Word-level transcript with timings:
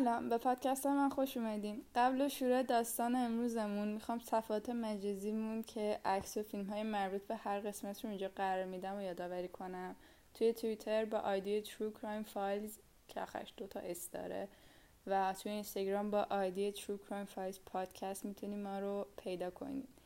سلام. 0.00 0.28
به 0.28 0.38
پادکست 0.38 0.86
من 0.86 1.08
خوش 1.08 1.36
اومدین. 1.36 1.82
قبل 1.94 2.28
شروع 2.28 2.62
داستان 2.62 3.16
امروزمون 3.16 3.88
می‌خوام 3.88 4.18
صفحات 4.18 4.70
مجازیمون 4.70 5.62
که 5.62 6.00
عکس 6.04 6.36
و 6.36 6.42
فیلم 6.42 6.64
های 6.64 6.82
مربوط 6.82 7.22
به 7.22 7.36
هر 7.36 7.60
قسمت 7.60 8.04
رو 8.04 8.10
اینجا 8.10 8.28
قرار 8.36 8.64
میدم 8.64 8.96
و 8.96 9.02
یادآوری 9.02 9.48
کنم. 9.48 9.96
توی 10.34 10.52
توییتر 10.52 11.04
با 11.04 11.18
آیدی 11.18 11.62
True 11.64 12.00
Crime 12.00 12.34
Files 12.34 12.70
که 13.08 13.20
آخرش 13.20 13.54
دوتا 13.56 13.80
اس 13.80 14.10
داره 14.10 14.48
و 15.06 15.34
توی 15.42 15.52
اینستاگرام 15.52 16.10
با 16.10 16.26
آیدی 16.30 16.72
True 16.72 17.10
Crime 17.10 17.36
Files 17.36 17.56
پادکست 17.66 18.24
می‌تونی 18.24 18.56
ما 18.56 18.78
رو 18.78 19.06
پیدا 19.16 19.50
کنید 19.50 19.99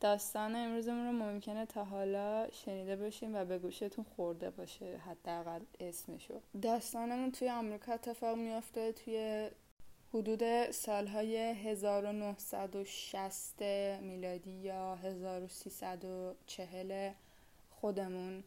داستان 0.00 0.56
امروزمون 0.56 1.06
رو 1.06 1.12
ممکنه 1.12 1.66
تا 1.66 1.84
حالا 1.84 2.50
شنیده 2.50 2.96
باشیم 2.96 3.34
و 3.34 3.44
به 3.44 3.58
گوشتون 3.58 4.04
خورده 4.16 4.50
باشه 4.50 4.96
حداقل 4.96 5.60
اسمشو. 5.80 6.40
داستانمون 6.62 7.32
توی 7.32 7.50
آمریکا 7.50 7.92
اتفاق 7.92 8.36
میافته 8.36 8.92
توی 8.92 9.48
حدود 10.14 10.70
سالهای 10.70 11.36
1960 11.36 13.62
میلادی 14.02 14.50
یا 14.50 14.94
1340 14.94 17.10
خودمون. 17.70 18.44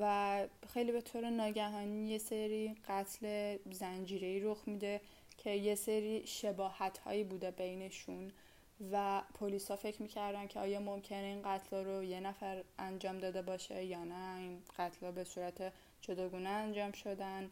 و 0.00 0.46
خیلی 0.74 0.92
به 0.92 1.00
طور 1.00 1.30
ناگهانی 1.30 2.08
یه 2.08 2.18
سری 2.18 2.74
قتل 2.88 3.56
زنجیری 3.70 4.40
رخ 4.40 4.62
میده 4.66 5.00
که 5.38 5.50
یه 5.50 5.74
سری 5.74 6.26
شباهت 6.26 6.98
هایی 6.98 7.24
بوده 7.24 7.50
بینشون. 7.50 8.32
و 8.92 9.22
پلیس 9.34 9.70
ها 9.70 9.76
فکر 9.76 10.02
می‌کردن 10.02 10.46
که 10.46 10.60
آیا 10.60 10.80
ممکنه 10.80 11.18
این 11.18 11.42
قتل 11.42 11.84
رو 11.84 12.04
یه 12.04 12.20
نفر 12.20 12.64
انجام 12.78 13.18
داده 13.18 13.42
باشه 13.42 13.84
یا 13.84 14.04
نه. 14.04 14.36
این 14.38 14.62
قتل 14.78 15.10
به 15.10 15.24
صورت 15.24 15.72
جداگونه 16.00 16.48
انجام 16.48 16.92
شدن 16.92 17.50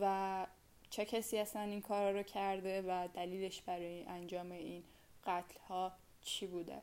و 0.00 0.46
چه 0.90 1.04
کسی 1.04 1.38
اصلا 1.38 1.62
این 1.62 1.80
کار 1.80 2.12
رو 2.12 2.22
کرده 2.22 2.82
و 2.82 3.08
دلیلش 3.14 3.62
برای 3.62 4.02
انجام 4.02 4.52
این 4.52 4.82
قتل 5.26 5.58
ها 5.68 5.92
چی 6.22 6.46
بوده. 6.46 6.82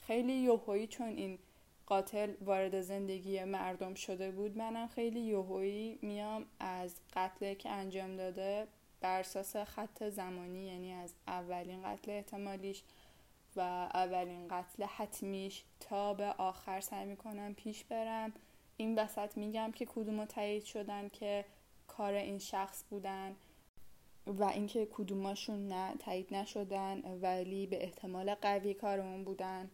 خیلی 0.00 0.32
یوهویی 0.32 0.86
چون 0.86 1.08
این 1.08 1.38
قاتل 1.86 2.34
وارد 2.40 2.80
زندگی 2.80 3.44
مردم 3.44 3.94
شده 3.94 4.30
بود 4.30 4.58
منم 4.58 4.88
خیلی 4.88 5.20
یوهویی 5.20 5.98
میام 6.02 6.46
از 6.60 6.94
قتل 7.14 7.54
که 7.54 7.70
انجام 7.70 8.16
داده 8.16 8.66
بر 9.00 9.20
اساس 9.20 9.56
خط 9.56 10.08
زمانی 10.08 10.66
یعنی 10.66 10.92
از 10.92 11.14
اولین 11.26 11.82
قتل 11.82 12.10
احتمالیش 12.10 12.82
و 13.56 13.60
اولین 13.60 14.48
قتل 14.48 14.84
حتمیش 14.84 15.64
تا 15.80 16.14
به 16.14 16.24
آخر 16.24 16.80
سعی 16.80 17.04
می‌کنم 17.04 17.54
پیش 17.54 17.84
برم. 17.84 18.32
این 18.76 18.98
وسط 18.98 19.36
میگم 19.36 19.72
که 19.72 19.86
کدوم 19.86 20.24
تایید 20.24 20.64
شدن 20.64 21.08
که 21.08 21.44
کار 21.86 22.14
این 22.14 22.38
شخص 22.38 22.84
بودن 22.90 23.36
و 24.26 24.44
اینکه 24.44 24.88
کدوماشون 24.92 25.68
نه 25.68 25.94
تایید 25.98 26.34
نشدن 26.34 27.18
ولی 27.20 27.66
به 27.66 27.84
احتمال 27.84 28.34
قوی 28.34 28.74
کارمون 28.74 29.24
بودن. 29.24 29.70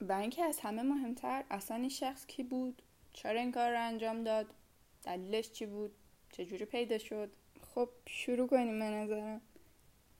و 0.00 0.12
اینکه 0.12 0.44
از 0.44 0.60
همه 0.60 0.82
مهمتر 0.82 1.44
اصلا 1.50 1.76
این 1.76 1.88
شخص 1.88 2.26
کی 2.26 2.42
بود؟ 2.42 2.82
چرا 3.12 3.40
این 3.40 3.52
کار 3.52 3.70
رو 3.70 3.86
انجام 3.86 4.24
داد؟ 4.24 4.46
دلیلش 5.02 5.50
چی 5.50 5.66
بود؟ 5.66 5.92
چجوری 6.32 6.64
پیدا 6.64 6.98
شد؟ 6.98 7.30
خب 7.74 7.88
شروع 8.06 8.46
کنیم 8.48 8.78
به 8.78 8.84
نظرم. 8.84 9.40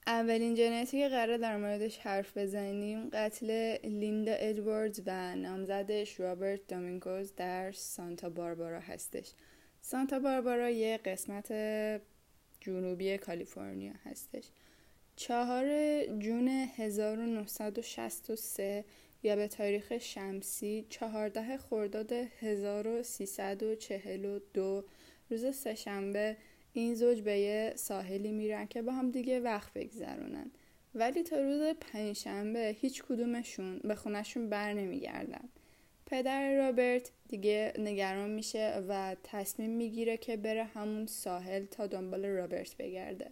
اولین 0.08 0.54
جنایتی 0.54 0.98
که 0.98 1.08
قرار 1.08 1.36
در 1.36 1.56
موردش 1.56 1.98
حرف 1.98 2.36
بزنیم 2.36 3.08
قتل 3.12 3.76
لیندا 3.84 4.32
ادواردز 4.32 5.00
و 5.06 5.36
نامزدش 5.36 6.20
رابرت 6.20 6.60
دومینگوز 6.68 7.32
در 7.36 7.72
سانتا 7.72 8.28
باربارا 8.28 8.80
هستش. 8.80 9.32
سانتا 9.80 10.18
باربارا 10.18 10.70
یه 10.70 10.96
قسمت 10.96 11.52
جنوبی 12.60 13.18
کالیفرنیا 13.18 13.92
هستش. 14.04 14.44
چهار 15.16 15.66
جون 16.06 16.48
1963 16.48 18.84
یا 19.22 19.36
به 19.36 19.48
تاریخ 19.48 19.98
شمسی 19.98 20.86
چهارده 20.88 21.56
خرداد 21.56 22.12
1342 22.12 24.84
روز 25.30 25.56
سهشنبه 25.56 26.36
این 26.72 26.94
زوج 26.94 27.20
به 27.20 27.38
یه 27.38 27.72
ساحلی 27.76 28.32
میرن 28.32 28.66
که 28.66 28.82
با 28.82 28.92
هم 28.92 29.10
دیگه 29.10 29.40
وقت 29.40 29.72
بگذرونن. 29.72 30.50
ولی 30.94 31.22
تا 31.22 31.40
روز 31.40 31.62
پنجشنبه 31.80 32.76
هیچ 32.80 33.02
کدومشون 33.02 33.78
به 33.78 33.94
خونشون 33.94 34.48
بر 34.48 34.72
نمیگردن. 34.72 35.48
پدر 36.06 36.56
رابرت 36.56 37.10
دیگه 37.28 37.72
نگران 37.78 38.30
میشه 38.30 38.84
و 38.88 39.16
تصمیم 39.24 39.70
می‌گیره 39.70 40.16
که 40.16 40.36
بره 40.36 40.64
همون 40.64 41.06
ساحل 41.06 41.64
تا 41.64 41.86
دنبال 41.86 42.26
رابرت 42.26 42.76
بگرده. 42.76 43.30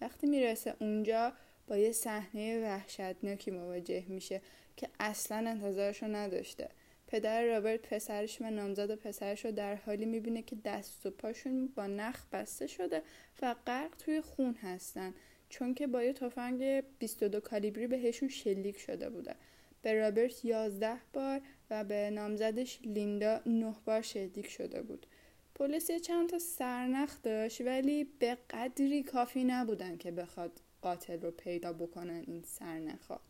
وقتی 0.00 0.26
می‌رسه 0.26 0.74
اونجا 0.80 1.32
با 1.66 1.76
یه 1.76 1.92
صحنه 1.92 2.62
وحشتناکی 2.62 3.50
مواجه 3.50 4.04
میشه 4.08 4.40
که 4.76 4.88
اصلا 5.00 5.50
انتظارشو 5.50 6.06
نداشته. 6.06 6.68
پدر 7.14 7.44
رابرت 7.44 7.82
پسرش 7.82 8.42
و 8.42 8.50
نامزد 8.50 8.94
پسرش 8.94 9.44
رو 9.44 9.52
در 9.52 9.74
حالی 9.74 10.04
می‌بینه 10.04 10.42
که 10.42 10.56
دست 10.64 11.06
و 11.06 11.10
پاشون 11.10 11.66
با 11.66 11.86
نخ 11.86 12.26
بسته 12.32 12.66
شده 12.66 13.02
و 13.42 13.54
غرق 13.66 13.96
توی 13.96 14.20
خون 14.20 14.54
هستن. 14.54 15.14
چون 15.48 15.74
که 15.74 15.86
با 15.86 16.02
یه 16.02 16.12
تفنگ 16.12 16.82
22 16.98 17.40
کالیبری 17.40 17.86
بهشون 17.86 18.28
شلیک 18.28 18.78
شده 18.78 19.10
بوده. 19.10 19.34
به 19.82 19.94
رابرت 19.94 20.44
11 20.44 20.96
بار 21.12 21.40
و 21.70 21.84
به 21.84 22.10
نامزدش 22.10 22.80
لیندا 22.84 23.40
9 23.46 23.74
بار 23.84 24.02
شلیک 24.02 24.50
شده 24.50 24.82
بود. 24.82 25.06
پلیس 25.54 25.90
چند 25.90 26.28
تا 26.28 26.38
سرنخ 26.38 27.22
داشت 27.22 27.60
ولی 27.60 28.04
به 28.04 28.38
قدری 28.50 29.02
کافی 29.02 29.44
نبودن 29.44 29.96
که 29.96 30.10
بخواد 30.10 30.60
قاتل 30.82 31.20
رو 31.20 31.30
پیدا 31.30 31.72
بکنن 31.72 32.24
این 32.26 32.42
سرنخا 32.42 33.20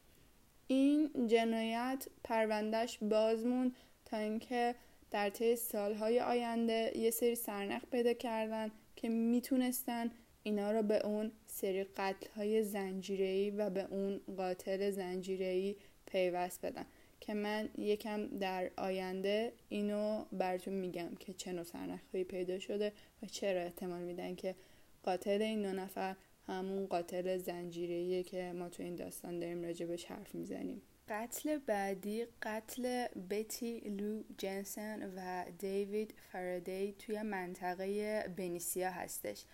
این 0.75 1.27
جنایت 1.27 2.07
پروندهش 2.25 2.99
بازمون 3.03 3.75
تا 4.05 4.17
اینکه 4.17 4.75
در 5.11 5.31
طی 5.31 5.57
سالهای 5.57 6.21
آینده 6.21 6.93
یه 6.97 7.11
سری 7.11 7.35
سرنخ 7.35 7.83
پیدا 7.93 8.13
کردن 8.13 8.71
که 8.97 9.09
می‌تونستن 9.09 10.11
اینا 10.43 10.73
رو 10.73 10.83
به 10.83 11.07
اون 11.07 11.33
سری 11.47 11.85
قتل 11.85 12.27
های 12.37 12.63
زنجیری 12.63 13.51
و 13.51 13.71
به 13.71 13.87
اون 13.91 14.21
قاتل 14.37 14.91
زنجیری 14.91 15.77
پیوست 16.07 16.67
بدن. 16.67 16.87
که 17.21 17.35
من 17.35 17.69
یکم 17.79 18.27
در 18.27 18.71
آینده 18.77 19.53
اینو 19.69 20.25
براتون 20.33 20.75
میگم 20.75 21.15
که 21.21 21.33
چه 21.33 21.53
نوع 21.53 21.65
سرنخهایی 21.65 22.25
پیدا 22.25 22.59
شده 22.59 22.93
و 23.23 23.27
چرا 23.27 23.61
احتمال 23.61 24.03
میدن 24.03 24.35
که 24.35 24.55
قاتل 25.03 25.43
این 25.43 25.63
دو 25.63 25.73
نفر 25.73 26.17
همون 26.47 26.87
قاتل 26.87 27.39
زنجیریه 27.39 28.23
که 28.23 28.53
ما 28.53 28.69
تو 28.69 28.83
این 28.83 28.95
داستان 28.95 29.39
داریم 29.39 29.63
راجبش 29.63 30.05
حرف 30.05 30.35
می‌زنیم. 30.35 30.83
قتل 31.09 31.59
بعدی 31.59 32.27
قتل 32.43 33.07
بتی 33.31 33.81
لو 33.81 34.23
جنسن 34.39 35.13
و 35.17 35.45
دیوید 35.59 36.15
فرادی 36.33 36.95
توی 36.99 37.23
منطقه 37.23 38.23
بنیسیا 38.37 38.91
هستش. 38.91 39.45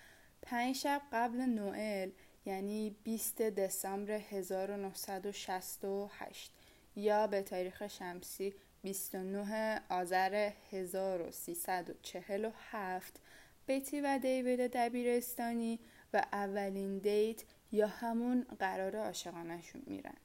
پنج 0.42 0.76
شب 0.76 1.02
قبل 1.12 1.40
نوئل 1.40 2.10
یعنی 2.46 2.96
20 3.04 3.42
دسامبر 3.42 4.12
1968 4.12 6.52
یا 6.96 7.26
به 7.26 7.42
تاریخ 7.42 7.88
شمسی 7.88 8.54
29 8.82 9.80
آذر 9.88 10.50
1347 10.72 13.20
بتی 13.68 14.00
و 14.00 14.18
دیوید 14.22 14.70
دبیرستانی 14.72 15.80
و 16.12 16.22
اولین 16.32 16.98
دیت 16.98 17.42
یا 17.72 17.86
همون 17.86 18.46
قرار 18.58 18.96
عاشقانشون 18.96 19.82
میرن. 19.86 20.16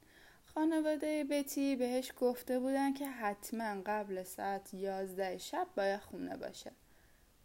خانواده 0.44 1.24
بتی 1.24 1.76
بهش 1.76 2.12
گفته 2.20 2.58
بودن 2.58 2.94
که 2.94 3.06
حتما 3.06 3.82
قبل 3.86 4.22
ساعت 4.22 4.74
11 4.74 5.38
شب 5.38 5.66
باید 5.76 6.00
خونه 6.00 6.36
باشه. 6.36 6.70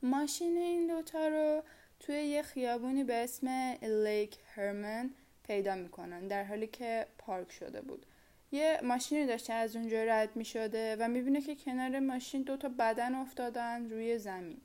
ماشین 0.04 0.58
این 0.58 0.88
دوتا 0.88 1.28
رو 1.28 1.64
توی 2.00 2.16
یه 2.16 2.42
خیابونی 2.42 3.04
به 3.04 3.24
اسم 3.24 3.48
لیک 3.82 4.38
هرمن 4.56 5.10
پیدا 5.44 5.76
می‌کنن 5.76 6.28
در 6.28 6.44
حالی 6.44 6.68
که 6.68 7.08
پارک 7.18 7.52
شده 7.52 7.82
بود. 7.82 8.06
یه 8.52 8.80
ماشینی 8.84 9.26
داشته 9.26 9.54
از 9.54 9.76
اونجا 9.76 10.04
رد 10.04 10.36
می‌شده 10.36 10.96
و 11.00 11.08
می‌بینه 11.08 11.42
که 11.42 11.56
کنار 11.56 12.00
ماشین 12.00 12.42
دوتا 12.42 12.70
بدن 12.70 13.16
افتادن 13.16 13.90
روی 13.90 14.18
زمین 14.18 14.62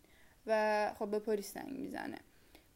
و 0.47 0.93
خب 0.99 1.11
به 1.11 1.19
پلیس 1.19 1.55
زنگ 1.55 1.73
می‌زنه. 1.73 2.19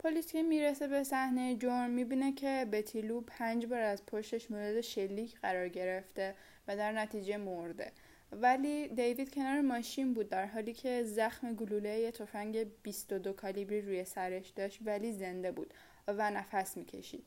پلیس 0.03 0.33
که 0.33 0.43
می‌رسه 0.43 0.89
به 0.89 1.05
صحنه 1.05 1.57
جرم 1.57 1.91
می‌بینه 1.91 2.33
که 2.33 2.67
بتیلو 2.73 3.21
پنج 3.21 3.67
بار 3.67 3.81
از 3.81 4.07
پشتش 4.07 4.51
مورد 4.51 4.81
شلیک 4.81 5.41
قرار 5.41 5.69
گرفته 5.69 6.35
و 6.69 6.77
در 6.77 6.93
نتیجه 6.93 7.37
مرده. 7.37 7.93
ولی 8.33 8.89
دیوید 8.89 9.35
کنار 9.35 9.61
ماشین 9.61 10.15
بود 10.15 10.29
در 10.29 10.47
حالی 10.47 10.73
که 10.73 11.05
زخم 11.05 11.55
گلوله 11.55 11.99
یه 11.99 12.11
تفنگ 12.11 12.67
22 12.83 13.33
کالیبری 13.33 13.81
روی 13.81 14.05
سرش 14.05 14.49
داشت 14.49 14.79
ولی 14.85 15.13
زنده 15.13 15.53
بود 15.53 15.75
و 16.09 16.31
نفس 16.31 16.77
می‌کشید. 16.77 17.25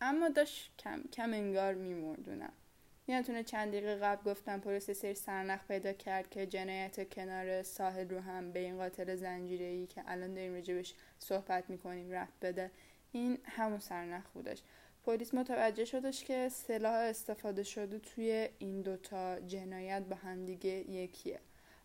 اما 0.00 0.28
داشت 0.28 0.72
کم 0.78 1.02
کم 1.12 1.32
انگار 1.32 1.74
میمردونم. 1.74 2.52
یادتونه 3.08 3.42
چند 3.42 3.68
دقیقه 3.68 3.96
قبل 3.96 4.30
گفتم 4.30 4.60
پلیس 4.60 5.06
سرنخ 5.06 5.66
پیدا 5.68 5.92
کرد 5.92 6.30
که 6.30 6.46
جنایت 6.46 7.14
کنار 7.14 7.62
ساحل 7.62 8.08
رو 8.08 8.20
هم 8.20 8.52
به 8.52 8.60
این 8.60 8.76
قاتل 8.76 9.16
زنجیره 9.16 9.64
ای 9.64 9.86
که 9.86 10.02
الان 10.06 10.34
داریم 10.34 10.54
راجبش 10.54 10.94
صحبت 11.18 11.70
می‌کنیم 11.70 12.10
رفت 12.10 12.32
بده. 12.42 12.70
این 13.12 13.38
همون 13.44 13.78
سرنخ 13.78 14.30
بودش. 14.34 14.62
پلیس 15.06 15.34
متوجه 15.34 15.84
شدش 15.84 16.24
که 16.24 16.48
سلاح 16.48 16.94
استفاده 16.94 17.62
شده 17.62 17.98
توی 17.98 18.48
این 18.58 18.82
دوتا 18.82 19.40
جنایت 19.40 20.02
با 20.02 20.16
همدیگه 20.16 20.90
یکیه. 20.90 21.40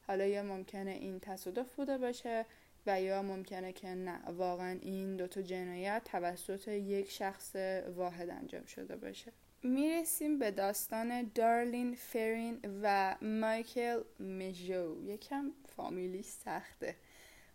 حالا 0.08 0.26
یا 0.26 0.44
ممکنه 0.44 0.92
این 0.92 1.20
تصادف 1.20 1.76
بوده 1.76 1.98
باشه 1.98 2.46
و 2.88 3.02
یا 3.02 3.22
ممکنه 3.22 3.74
که 3.74 3.88
نه. 3.88 4.20
واقعا 4.28 4.80
این 4.82 5.16
دوتا 5.16 5.42
جنایت 5.42 6.02
توسط 6.06 6.68
یک 6.68 7.12
شخص 7.12 7.56
واحد 7.96 8.30
انجام 8.30 8.66
شده 8.66 8.96
باشه. 8.96 9.32
می‌رسیم 9.64 10.40
به 10.40 10.52
داستان 10.52 11.32
دارلین 11.36 11.96
فرین 11.96 12.60
و 12.84 13.16
مایکل 13.22 14.02
میجو 14.20 15.04
یکم 15.04 15.52
فامیلی 15.76 16.24
سخته. 16.24 16.96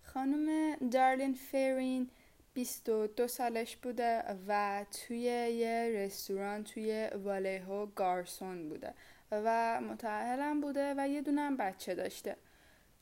خانم 0.03 0.77
دارلین 0.77 1.35
فرین 1.35 2.11
22 2.55 3.29
سالش 3.29 3.77
بوده 3.77 4.23
و 4.49 4.85
توی 4.91 5.19
یه 5.19 5.93
رستوران 5.95 6.65
توی 6.65 7.11
والیهو 7.25 7.87
گارسون 7.87 8.69
بوده 8.69 8.95
و 9.31 9.81
متاهلم 9.81 10.61
بوده 10.61 10.95
و 10.97 11.09
یه 11.09 11.23
دونم 11.23 11.57
بچه 11.57 11.95
داشته. 11.95 12.37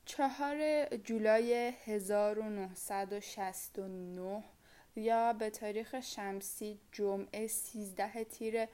چهار 0.05 0.87
جولای 0.97 1.73
1969 1.85 4.43
یا 4.97 5.33
به 5.33 5.51
تاریخ 5.51 6.01
شمسی 6.01 6.79
جمعه 6.93 7.47
13 7.47 8.25
تیر 8.25 8.67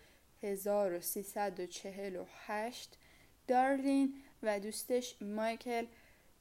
1348 0.42 2.98
دارلین 3.48 4.14
و 4.42 4.60
دوستش 4.60 5.22
مایکل 5.22 5.86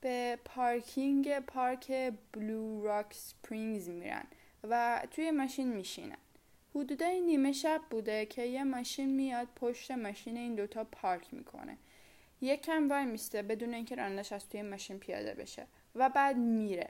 به 0.01 0.39
پارکینگ 0.45 1.39
پارک 1.39 2.13
بلو 2.31 2.83
راک 2.83 3.13
سپرینگز 3.13 3.89
میرن 3.89 4.23
و 4.63 5.01
توی 5.11 5.31
ماشین 5.31 5.73
میشینن. 5.73 6.17
حدودای 6.75 7.21
نیمه 7.21 7.51
شب 7.51 7.81
بوده 7.89 8.25
که 8.25 8.43
یه 8.43 8.63
ماشین 8.63 9.15
میاد 9.15 9.47
پشت 9.55 9.91
ماشین 9.91 10.37
این 10.37 10.55
دوتا 10.55 10.83
پارک 10.83 11.33
می‌کنه. 11.33 11.77
یکم 12.41 12.89
وای 12.89 13.05
میسته 13.05 13.41
بدون 13.41 13.73
اینکه 13.73 13.95
رانندش 13.95 14.33
از 14.33 14.49
توی 14.49 14.61
ماشین 14.61 14.99
پیاده 14.99 15.33
بشه 15.33 15.67
و 15.95 16.09
بعد 16.09 16.37
میره. 16.37 16.89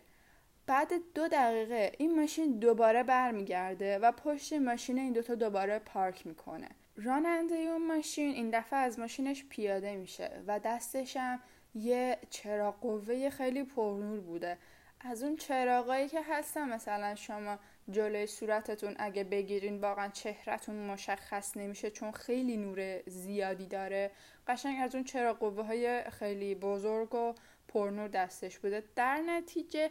بعد 0.65 0.93
دو 1.15 1.27
دقیقه 1.27 1.91
این 1.97 2.19
ماشین 2.19 2.59
دوباره 2.59 3.03
برمیگرده 3.03 3.99
و 3.99 4.11
پشت 4.11 4.53
ماشین 4.53 4.99
این 4.99 5.13
دوتا 5.13 5.35
دوباره 5.35 5.79
پارک 5.79 6.27
می‌کنه. 6.27 6.69
راننده 7.03 7.55
اون 7.55 7.87
ماشین 7.87 8.29
این 8.29 8.49
دفعه 8.49 8.79
از 8.79 8.99
ماشینش 8.99 9.45
پیاده 9.49 9.95
میشه 9.95 10.43
و 10.47 10.59
دستش 10.59 11.17
هم 11.17 11.39
یه 11.75 12.17
چراغ 12.29 12.79
قوه 12.79 13.29
خیلی 13.29 13.63
پرنور 13.63 14.19
بوده. 14.19 14.57
از 14.99 15.23
اون 15.23 15.35
چراغایی 15.35 16.07
که 16.07 16.21
هستن 16.21 16.69
مثلا 16.69 17.15
شما 17.15 17.59
جلوی 17.89 18.27
صورتتون 18.27 18.95
اگه 18.97 19.23
بگیرین 19.23 19.81
واقعا 19.81 20.07
چهرتون 20.07 20.75
مشخص 20.75 21.57
نمیشه 21.57 21.91
چون 21.91 22.11
خیلی 22.11 22.57
نور 22.57 23.09
زیادی 23.09 23.65
داره. 23.67 24.11
قشنگ 24.47 24.77
از 24.83 24.95
اون 24.95 25.03
چراغ 25.03 25.37
قوه 25.37 25.63
های 25.63 26.03
خیلی 26.03 26.55
بزرگ 26.55 27.15
و 27.15 27.33
پرنور 27.67 28.07
دستش 28.07 28.59
بوده. 28.59 28.83
در 28.95 29.17
نتیجه 29.17 29.89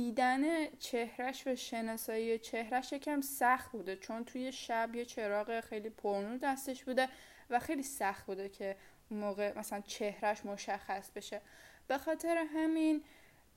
دیدن 0.00 0.66
چهرش 0.78 1.46
و 1.46 1.56
شناسایی 1.56 2.38
چهرش 2.38 2.92
یکم 2.92 3.20
سخت 3.20 3.72
بوده 3.72 3.96
چون 3.96 4.24
توی 4.24 4.52
شب 4.52 4.94
یه 4.94 5.04
چراغ 5.04 5.60
خیلی 5.60 5.90
پرنور 5.90 6.36
دستش 6.36 6.84
بوده 6.84 7.08
و 7.50 7.58
خیلی 7.58 7.82
سخت 7.82 8.26
بوده 8.26 8.48
که 8.48 8.76
موقع 9.10 9.58
مثلا 9.58 9.80
چهرش 9.80 10.44
مشخص 10.44 11.10
بشه. 11.10 11.40
به 11.88 11.98
خاطر 11.98 12.44
همین 12.54 13.02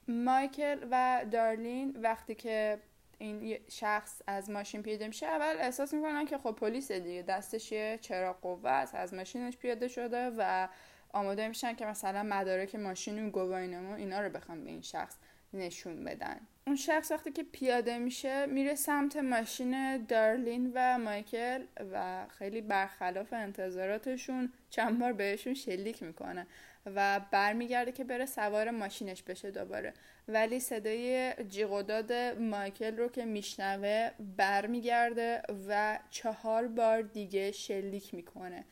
مایکل 0.08 0.88
و 0.92 1.26
دارلین 1.32 1.98
وقتی 2.02 2.36
که 2.36 2.80
این 3.18 3.60
شخص 3.70 4.22
از 4.28 4.50
ماشین 4.50 4.84
پیاده 4.84 5.08
میشه 5.08 5.26
اول 5.26 5.56
احساس 5.60 5.94
می‌کنن 5.94 6.26
که 6.26 6.38
خب 6.38 6.52
پلیس 6.52 6.92
دیگه 6.92 7.22
دستش 7.22 7.72
یه 7.72 8.00
چراغ 8.02 8.42
قوه 8.42 8.70
است 8.70 8.96
از 8.96 9.14
ماشینش 9.14 9.58
پیاده 9.58 9.88
شده 9.88 10.32
و 10.38 10.68
آماده 11.14 11.48
میشن 11.48 11.76
که 11.76 11.86
مثلا 11.86 12.24
مدارک 12.24 12.76
ماشین 12.76 13.28
و 13.28 13.30
گواهینامه 13.30 13.94
اینا 13.94 14.22
رو 14.22 14.30
بخوام 14.30 14.64
به 14.64 14.70
این 14.70 14.82
شخص 14.82 15.18
نشون 15.54 16.04
بدن. 16.04 16.40
اون 16.68 16.76
شخص 16.76 17.12
وقتی 17.12 17.32
که 17.32 17.44
پیاده 17.44 17.98
میشه 17.98 18.46
میره 18.46 18.76
سمت 18.76 19.18
ماشین 19.18 20.06
دارلین 20.06 20.72
و 20.76 20.98
مایکل 20.98 21.64
و 21.94 22.26
خیلی 22.28 22.62
برخلاف 22.62 23.34
انتظاراتشون 23.34 24.54
چند 24.70 25.00
بار 25.00 25.14
بهشون 25.14 25.54
شلیک 25.54 26.04
می‌کنه 26.04 26.48
و 26.86 27.22
برمیگرده 27.32 27.92
که 27.92 28.04
بره 28.04 28.26
سوار 28.26 28.72
ماشینش 28.72 29.24
بشه 29.24 29.52
دوباره. 29.52 29.94
ولی 30.28 30.60
صدای 30.60 31.34
جیغ 31.50 32.12
مایکل 32.40 32.98
رو 32.98 33.08
که 33.08 33.26
میشنوه 33.26 34.10
برمیگرده 34.38 35.42
و 35.68 36.00
چهار 36.10 36.68
بار 36.68 37.02
دیگه 37.02 37.52
شلیک 37.52 38.14
می‌کنه. 38.14 38.66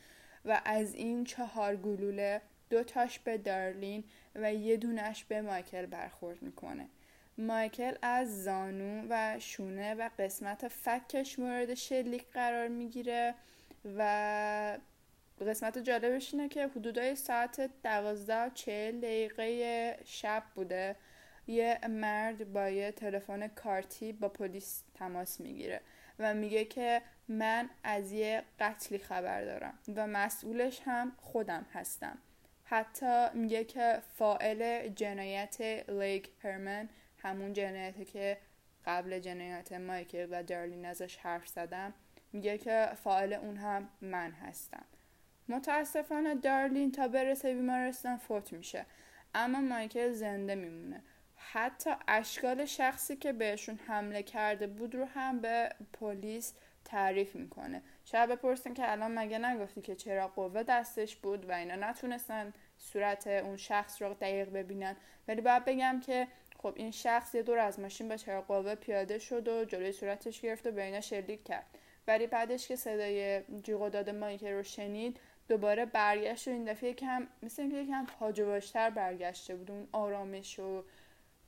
و 0.44 0.60
از 0.64 0.94
این 0.94 1.24
چهار 1.24 1.76
گلوله 1.76 2.40
دو 2.72 2.82
تاش 2.84 3.18
به 3.18 3.38
دارلین 3.38 4.04
و 4.34 4.54
یه 4.54 4.76
دونش 4.76 5.24
به 5.24 5.42
مایکل 5.42 5.86
برخورد 5.86 6.42
می‌کنه. 6.42 6.86
مایکل 7.38 7.94
از 8.02 8.44
زانو 8.44 9.06
و 9.10 9.36
شونه 9.38 9.94
و 9.94 10.10
قسمت 10.18 10.68
فکش 10.68 11.38
مورد 11.38 11.74
شلیک 11.74 12.24
قرار 12.32 12.68
می‌گیره 12.68 13.34
و 13.96 14.78
قسمت 15.40 15.78
جالبش 15.78 16.34
اینه 16.34 16.48
که 16.48 16.66
حدودای 16.66 17.16
ساعت 17.16 17.70
دوازده 17.84 18.50
چهل 18.54 19.00
دقیقه 19.00 19.98
شب 20.04 20.42
بوده. 20.54 20.96
یه 21.46 21.78
مرد 21.88 22.52
با 22.52 22.68
یه 22.68 22.92
تلفن 22.92 23.48
کارتی 23.48 24.12
با 24.12 24.28
پلیس 24.28 24.82
تماس 24.94 25.40
می‌گیره 25.40 25.80
و 26.18 26.34
میگه 26.34 26.64
که 26.64 27.02
من 27.28 27.70
از 27.84 28.12
یه 28.12 28.42
قتلی 28.60 28.98
خبر 28.98 29.44
دارم 29.44 29.78
و 29.96 30.06
مسئولش 30.06 30.80
هم 30.84 31.12
خودم 31.16 31.66
هستم. 31.72 32.18
حتی 32.64 33.28
میگه 33.34 33.64
که 33.64 34.02
فائل 34.18 34.88
جنایت 34.88 35.60
لیک 35.88 36.30
هرمن 36.42 36.88
همون 37.18 37.52
جنایتی 37.52 38.04
که 38.04 38.38
قبل 38.86 39.18
جنایت 39.18 39.72
مایکل 39.72 40.28
و 40.30 40.42
دارلین 40.42 40.86
ازش 40.86 41.16
حرف 41.16 41.48
زدم 41.48 41.94
میگه 42.32 42.58
که 42.58 42.88
فائل 43.02 43.32
اون 43.32 43.56
هم 43.56 43.88
من 44.00 44.30
هستم. 44.30 44.84
متاسفانه 45.48 46.34
دارلین 46.34 46.92
تا 46.92 47.08
برسه 47.08 47.54
بیمارستان 47.54 48.16
فوت 48.16 48.52
میشه 48.52 48.86
اما 49.34 49.60
مایکل 49.60 50.12
زنده 50.12 50.54
میمونه. 50.54 51.02
حتی 51.36 51.90
اشکال 52.08 52.64
شخصی 52.64 53.16
که 53.16 53.32
بهشون 53.32 53.78
حمله 53.86 54.22
کرده 54.22 54.66
بود 54.66 54.94
رو 54.94 55.04
هم 55.04 55.40
به 55.40 55.70
پلیس 55.92 56.54
تعریف 56.84 57.36
می‌کنه. 57.36 57.82
شاید 58.12 58.30
بپرسین 58.30 58.74
که 58.74 58.92
الان 58.92 59.18
مگه 59.18 59.38
نگفتی 59.38 59.80
که 59.80 59.94
چرا 59.94 60.28
قوه 60.28 60.62
دستش 60.62 61.16
بود 61.16 61.48
و 61.48 61.52
اینا. 61.52 61.74
نتونستن 61.74 62.52
صورت 62.78 63.26
اون 63.26 63.56
شخص 63.56 64.02
رو 64.02 64.14
دقیق 64.14 64.50
ببینن. 64.52 64.96
ولی 65.28 65.40
باید 65.40 65.64
بگم 65.64 66.00
که 66.06 66.26
خب 66.58 66.72
این 66.76 66.90
شخص 66.90 67.34
یه 67.34 67.42
دور 67.42 67.58
از 67.58 67.80
ماشین 67.80 68.08
با 68.08 68.16
چرا 68.16 68.42
قوه 68.42 68.74
پیاده 68.74 69.18
شد 69.18 69.48
و 69.48 69.64
جلوی 69.64 69.92
صورتش 69.92 70.40
گرفت 70.40 70.66
و 70.66 70.70
به 70.70 70.82
اینا 70.82 71.00
شلیک 71.00 71.44
کرد. 71.44 71.66
ولی 72.06 72.26
بعدش 72.26 72.68
که 72.68 72.76
صدای 72.76 73.42
جیغ 73.62 73.88
داد 73.88 74.10
مایکل 74.10 74.52
رو 74.52 74.62
شنید 74.62 75.20
دوباره 75.48 75.86
برگشت 75.86 76.48
و 76.48 76.50
این 76.50 76.64
دفعه 76.64 76.90
یکم 76.90 77.26
مثل 77.42 77.62
اینکه 77.62 77.76
یکم 77.76 78.06
پاجواشتر 78.06 78.90
برگشته 78.90 79.56
بود. 79.56 79.70
اون 79.70 79.88
آرامش 79.92 80.58
و 80.58 80.84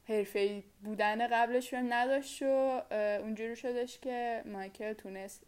حرفه 0.09 0.62
بودن 0.85 1.26
قبلش 1.26 1.75
رو 1.75 1.78
نداشت 1.83 2.42
و 2.42 2.83
اونجوری 3.21 3.56
شدش 3.56 3.99
که 3.99 4.42
مایکل 4.47 4.92
تونست 4.92 5.42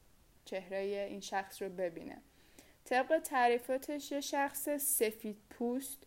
چهره 0.47 1.07
این 1.11 1.21
شخص 1.21 1.63
رو 1.63 1.69
ببینه. 1.69 2.17
طبق 2.85 3.19
تعریفاتش 3.19 4.13
یه 4.13 4.21
شخص 4.21 4.69
سفید 4.69 5.37
پوست 5.51 5.99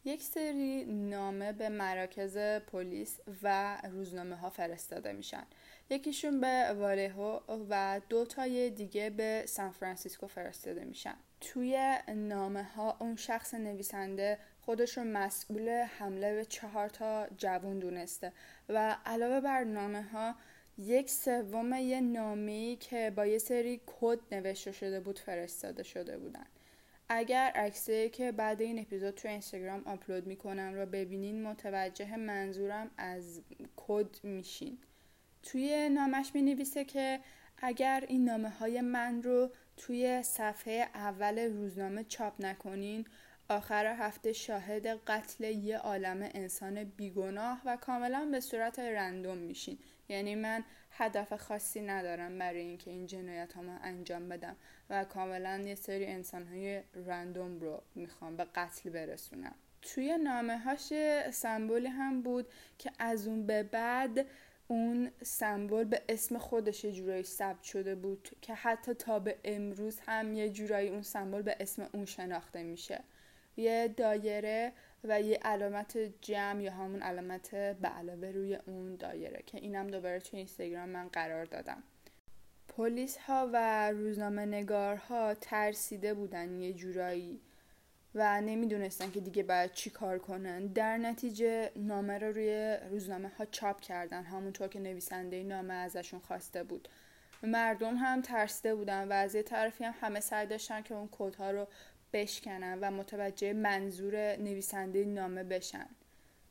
یک 0.07 0.23
سری 0.23 0.85
نامه 0.85 1.53
به 1.53 1.69
مراکز 1.69 2.39
پلیس 2.39 3.21
و 3.43 3.77
روزنامه 3.91 4.37
ها 4.37 4.51
فرستاده 4.51 5.13
میشن. 5.13 5.47
یکیشون 5.91 6.41
به 6.41 6.73
والیهو 6.79 7.41
و 7.71 8.01
دو 8.09 8.25
تای 8.25 8.71
دیگه 8.71 9.11
به 9.11 9.45
سان 9.47 9.71
فرانسیسکو 9.71 10.27
فرستاده 10.27 10.85
میشن. 10.85 11.15
توی 11.41 11.97
نامه 12.15 12.63
ها 12.63 12.97
اون 13.01 13.17
شخص 13.17 13.55
نویسنده 13.55 14.39
خودش 14.61 14.99
رو 14.99 15.05
مسئول 15.05 15.69
حمله 15.69 16.35
به 16.35 16.45
چهار 16.45 16.89
تا 16.89 17.27
جوون 17.37 17.79
دونسته 17.79 18.33
و 18.69 18.97
علاوه 19.07 19.41
بر 19.41 19.65
نامه 19.65 20.03
ها 20.03 20.35
یک 20.79 21.11
سوم 21.11 21.73
یه 21.73 22.01
نامه‌ای 22.01 22.77
که 22.77 23.13
با 23.17 23.27
یه 23.27 23.39
سری 23.39 23.81
کد 23.87 24.19
نوشته 24.33 24.73
شده 24.73 25.01
بود 25.01 25.19
فرستاده 25.19 25.83
شده 25.83 26.19
بودن. 26.19 26.47
اگر 27.09 27.53
عکسی 27.55 28.09
که 28.09 28.33
بعد 28.33 28.63
این 28.63 28.79
اپیزود 28.79 29.15
تو 29.15 29.29
اینستاگرام 29.29 29.83
آپلود 29.87 30.27
می‌کنم 30.27 30.75
رو 30.75 30.87
ببینین 30.87 31.43
متوجه 31.43 32.17
منظورم 32.17 32.91
از 32.99 33.41
کد 33.77 34.25
میشین. 34.25 34.79
توی 35.43 35.89
نامش 35.89 36.31
می 36.35 36.43
نویسه 36.43 36.85
که 36.85 37.21
اگر 37.59 38.05
این 38.09 38.25
نامه 38.25 38.49
های 38.49 38.81
من 38.81 39.23
رو 39.23 39.51
توی 39.77 40.23
صفحه 40.23 40.89
اول 40.95 41.39
روزنامه 41.39 42.05
چاپ 42.05 42.35
نکنین 42.45 43.05
آخر 43.49 43.87
هفته 43.87 44.33
شاهد 44.33 44.87
قتل 44.87 45.45
یه 45.45 45.79
عالم 45.79 46.31
انسان 46.35 46.85
بیگناه 46.85 47.63
و 47.65 47.77
کاملا 47.77 48.29
به 48.33 48.41
صورت 48.41 48.79
رندوم 48.79 49.39
میشین. 49.39 49.79
یعنی 50.09 50.35
من 50.35 50.65
هدف 50.99 51.33
خاصی 51.33 51.81
ندارم 51.81 52.39
برای 52.39 52.61
اینکه 52.61 52.91
این 52.91 53.07
جنایت 53.07 53.53
ها 53.53 53.63
انجام 53.83 54.29
بدم 54.29 54.57
و 54.91 55.05
کاملا 55.05 55.59
یه 55.67 55.75
سری 55.75 56.07
انسان 56.07 56.47
های 56.47 56.83
رندوم 56.95 57.61
رو 57.61 57.83
می‌خوام 57.95 58.37
به 58.37 58.45
قتل 58.45 58.91
برسونم. 58.91 59.55
توی 59.83 60.19
نامه 60.19 60.59
هاش 60.59 60.93
سمبولی 61.33 61.89
هم 61.89 62.23
بود 62.23 62.47
که 62.79 62.91
از 62.99 63.29
اون 63.29 63.47
به 63.47 63.63
بعد 63.63 64.27
اون 64.69 65.11
سمبل 65.23 65.85
به 65.85 66.03
اسم 66.09 66.39
خودش 66.39 66.85
یه 66.85 66.93
جورایی 66.93 67.23
ثبت 67.23 67.63
شده 67.63 67.95
بود 67.95 68.29
که 68.41 68.55
حتی 68.55 68.95
تا 68.95 69.19
به 69.19 69.39
امروز 69.45 70.01
هم 70.07 70.33
یه 70.33 70.51
جورایی 70.51 70.89
اون 70.89 71.03
سمبل 71.03 71.43
به 71.43 71.57
اسم 71.61 71.89
اون 71.93 72.05
شناخته 72.05 72.63
میشه. 72.63 73.01
یه 73.57 73.95
دایره 73.97 74.73
و 75.05 75.21
یه 75.21 75.39
علامت 75.43 75.99
جمع 76.21 76.63
یا 76.63 76.73
همون 76.73 77.03
علامت 77.03 77.51
به 77.55 77.89
علاوه 77.89 78.31
روی 78.31 78.59
اون 78.67 78.97
دایره 78.97 79.43
که 79.47 79.59
اینم 79.59 79.87
دوباره 79.87 80.21
تو 80.21 80.37
اینستاگرام 80.37 80.89
من 80.89 81.09
قرار 81.09 81.45
دادم. 81.45 81.83
پلیس 82.69 83.17
ها 83.17 83.51
و 83.53 83.91
روزنامه 83.91 84.47
نگارها 84.47 85.35
ترسیده 85.35 86.15
بودن 86.15 86.61
یه 86.61 86.73
جورایی 86.73 87.41
و 88.15 88.41
نمی‌دونستن 88.41 89.11
که 89.11 89.21
دیگه 89.21 89.43
باید 89.43 89.73
چی 89.73 89.91
کار 89.91 90.19
کنن. 90.19 90.67
در 90.67 90.99
نتیجه 90.99 91.71
نامه 91.77 92.19
رو 92.19 92.33
روی 92.33 92.77
روزنامه 92.91 93.29
ها 93.29 93.45
چاپ 93.45 93.81
کردن. 93.81 94.23
همونطور 94.23 94.69
که 94.69 94.81
نویسنده 94.81 95.43
نامه 95.43 95.75
ازشون 95.75 96.21
خواسته 96.21 96.63
بود. 96.63 96.89
مردم 97.43 97.97
هم 97.97 98.23
ترسیده 98.23 98.75
بودن 98.75 99.09
و 99.09 99.13
از 99.13 99.35
یه 99.35 99.43
طرفی 99.43 99.85
هم 99.85 99.95
همه 100.01 100.21
سعی 100.21 100.47
داشتن 100.47 100.83
که 100.83 100.95
اون 100.95 101.09
کودها 101.09 101.51
رو 101.51 101.67
بشکنن 102.13 102.79
و 102.81 102.91
متوجه 102.91 103.53
منظور 103.53 104.37
نویسنده 104.37 105.05
نامه 105.05 105.45
بشن. 105.45 105.89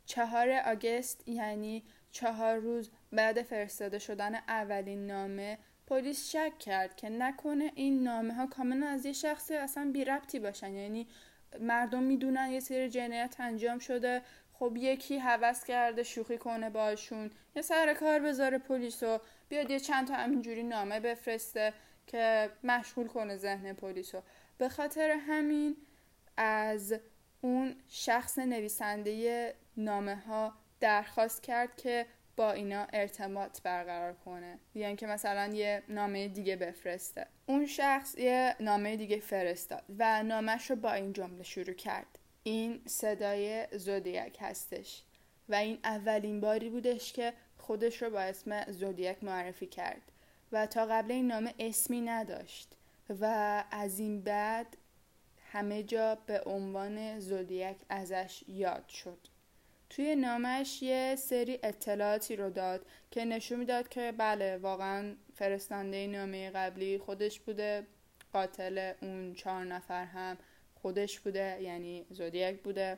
چهار 0.05 0.49
آگست 0.49 1.27
یعنی 1.27 1.83
چهار 2.11 2.55
روز 2.55 2.89
بعد 3.11 3.41
فرستاده 3.41 3.99
شدن 3.99 4.35
اولین 4.35 5.07
نامه 5.07 5.57
پلیس 5.87 6.31
شک 6.31 6.59
کرد 6.59 6.95
که 6.95 7.09
نکنه 7.09 7.71
این 7.75 8.03
نامه 8.03 8.33
ها 8.33 8.47
کاملا 8.47 8.87
از 8.87 9.05
یه 9.05 9.13
شخص 9.13 9.51
اصلا 9.51 9.89
بی 9.93 10.05
ربطی 10.05 10.39
باشن. 10.39 10.73
یعنی 10.73 11.07
مردم 11.59 12.03
می‌دونن 12.03 12.49
یه 12.51 12.59
سری 12.59 12.89
جنایت 12.89 13.35
انجام 13.39 13.79
شده 13.79 14.21
خب 14.53 14.73
یکی 14.77 15.17
هوس 15.17 15.63
کرده 15.63 16.03
شوخی 16.03 16.37
کنه 16.37 16.69
باشون. 16.69 17.31
یه 17.55 17.61
سر 17.61 17.93
کار 17.93 18.19
بذاره 18.19 18.57
پلیس 18.57 19.03
و 19.03 19.19
بیاد 19.49 19.71
یه 19.71 19.79
چند 19.79 20.07
تا 20.07 20.13
همینجوری 20.13 20.63
نامه 20.63 20.99
بفرسته 20.99 21.73
که 22.07 22.49
مشغول 22.63 23.07
کنه 23.07 23.37
ذهن 23.37 23.73
پلیس 23.73 24.15
به 24.57 24.69
خاطر 24.69 25.09
همین 25.09 25.77
از 26.37 26.95
اون 27.41 27.75
شخص 27.87 28.39
نویسنده 28.39 29.53
نامه 29.77 30.15
ها 30.15 30.53
درخواست 30.79 31.43
کرد 31.43 31.75
که 31.77 32.05
با 32.35 32.51
اینا 32.51 32.87
ارتباط 32.93 33.61
برقرار 33.61 34.13
کنه. 34.13 34.59
یعنی 34.75 34.95
که 34.95 35.07
مثلا 35.07 35.53
یه 35.53 35.83
نامه 35.89 36.27
دیگه 36.27 36.55
بفرسته. 36.55 37.27
اون 37.45 37.65
شخص 37.65 38.15
یه 38.15 38.55
نامه 38.59 38.95
دیگه 38.95 39.19
فرستاد 39.19 39.83
و 39.99 40.23
نامش 40.23 40.69
رو 40.69 40.75
با 40.75 40.93
این 40.93 41.13
جمله 41.13 41.43
شروع 41.43 41.73
کرد. 41.73 42.19
این 42.43 42.81
صدای 42.85 43.67
زودیک 43.71 44.37
هستش 44.41 45.03
و 45.49 45.55
این 45.55 45.79
اولین 45.83 46.41
باری 46.41 46.69
بودش 46.69 47.13
که 47.13 47.33
خودش 47.57 48.01
رو 48.01 48.09
با 48.09 48.19
اسم 48.19 48.71
زودیک 48.71 49.23
معرفی 49.23 49.67
کرد 49.67 50.11
و 50.51 50.67
تا 50.67 50.85
قبل 50.85 51.11
این 51.11 51.27
نامه 51.27 51.53
اسمی 51.59 52.01
نداشت. 52.01 52.75
و 53.09 53.63
از 53.71 53.99
این 53.99 54.21
بعد 54.21 54.77
همه 55.51 55.83
جا 55.83 56.15
به 56.15 56.41
عنوان 56.45 57.19
زودیک 57.19 57.77
ازش 57.89 58.43
یاد 58.47 58.87
شد. 58.87 59.19
توی 59.89 60.15
نامش 60.15 60.81
یه 60.81 61.15
سری 61.17 61.59
اطلاعاتی 61.63 62.35
رو 62.35 62.49
داد 62.49 62.85
که 63.11 63.25
نشون 63.25 63.59
می‌داد 63.59 63.87
که 63.87 64.13
بله 64.17 64.57
واقعا 64.57 65.15
فرستنده 65.35 66.07
نامه 66.07 66.49
قبلی 66.49 66.97
خودش 66.97 67.39
بوده 67.39 67.87
قاتل 68.33 68.93
اون 69.01 69.33
چهار 69.33 69.65
نفر 69.65 70.05
هم 70.05 70.37
خودش 70.75 71.19
بوده 71.19 71.61
یعنی 71.61 72.05
زودیک 72.09 72.61
بوده. 72.61 72.97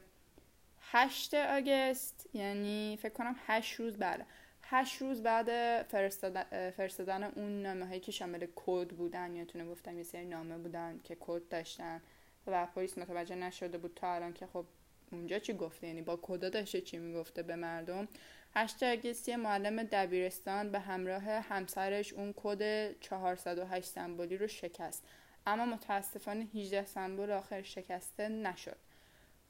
هشت 0.82 1.34
آگست 1.34 2.30
یعنی 2.34 3.00
فکر 3.02 3.14
کنم 3.14 3.36
هشت 3.48 3.80
روز 3.80 3.98
بله. 3.98 4.26
هشت 4.70 5.02
روز 5.02 5.24
بعد 5.24 5.84
فرستادن, 5.84 6.70
فرستادن 6.70 7.24
اون 7.24 7.62
نامه 7.62 7.88
هایی 7.88 8.00
که 8.00 8.12
شامل 8.12 8.48
کد 8.56 8.88
بودن 8.88 9.36
یادتونه 9.36 9.66
گفتم 9.66 9.98
یه 9.98 10.04
سری 10.04 10.26
نامه 10.26 10.58
بودن 10.58 11.00
که 11.04 11.18
کد 11.20 11.48
داشتن 11.48 12.02
و 12.48 12.66
پلیس 12.66 12.98
متوجه 12.98 13.36
نشده 13.36 13.78
بود 13.78 13.94
تا 13.96 14.14
الان 14.14 14.34
که 14.34 14.48
خب 14.48 14.66
اونجا 15.12 15.40
چی 15.40 15.54
گفته؟ 15.54 15.88
یعنی 15.88 16.02
با 16.02 16.20
کدا 16.22 16.50
داشته 16.50 16.82
چی 16.82 16.98
می‌گفته 16.98 17.44
به 17.44 17.56
مردم؟ 17.56 18.08
هشت 18.56 18.84
اگستی 18.84 19.36
معلم 19.36 19.84
دبیرستان 19.84 20.72
به 20.72 20.80
همراه 20.80 21.24
همسرش 21.24 22.14
اون 22.14 22.34
کد 22.38 22.92
408 23.00 23.88
سمبولی 23.88 24.38
رو 24.38 24.48
شکست. 24.48 25.04
اما 25.46 25.66
متاسفانه 25.66 26.48
18 26.56 26.86
سمبول 26.86 27.32
آخر 27.32 27.62
شکسته 27.62 28.30
نشد. 28.30 28.78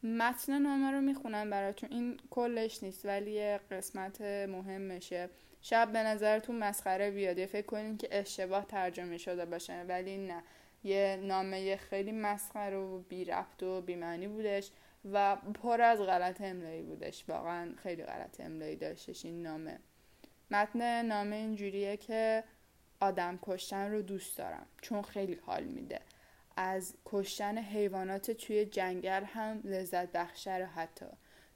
متن 0.04 0.60
نامه 0.60 0.92
رو 0.92 1.01
می‌خونم 1.01 1.50
براتون. 1.50 1.92
این 1.92 2.20
کلش 2.30 2.84
نیست 2.84 3.06
ولی 3.06 3.32
یه 3.32 3.60
قسمت 3.72 4.22
مهمشه. 4.22 5.30
شب 5.62 5.92
به 5.92 6.04
نظرتون 6.04 6.56
مسخره 6.56 7.12
بیاد. 7.12 7.46
فکر 7.46 7.66
کنین 7.66 7.98
که 7.98 8.08
اشتباه 8.12 8.66
ترجمه 8.66 9.18
شده 9.18 9.46
باشه 9.46 9.86
ولی 9.88 10.18
نه. 10.18 10.44
یه 10.84 11.20
نامه 11.24 11.75
خیلی 11.77 12.12
مسخره 12.12 12.77
و 12.77 13.00
بی 13.00 13.25
ربط 13.25 13.63
و 13.63 13.82
بی 13.82 13.96
معنی 13.96 14.27
بودش 14.27 14.72
و 15.12 15.36
پر 15.36 15.82
از 15.82 16.00
غلط 16.00 16.42
املایی 16.42 16.82
بودش. 16.82 17.24
واقعا 17.27 17.74
خیلی 17.84 18.04
غلط 18.04 18.39
املایی 18.42 18.75
داشتش 18.75 19.25
این 19.25 19.44
نامه. 19.44 19.80
متن 20.51 21.06
نامه 21.06 21.36
اینجوریه 21.36 21.98
که 21.98 22.44
آدم 23.00 23.39
کشتن 23.42 23.92
رو 23.92 24.01
دوست 24.01 24.38
دارم 24.38 24.66
چون 24.82 25.01
خیلی 25.01 25.39
حال 25.46 25.63
میده. 25.63 26.00
از 26.58 26.94
کشتن 27.06 27.58
حیوانات 27.58 28.32
توی 28.32 28.66
جنگل 28.66 29.24
هم 29.24 29.62
لذت 29.64 30.12
بخشتر 30.12 30.66
حتی 30.66 31.06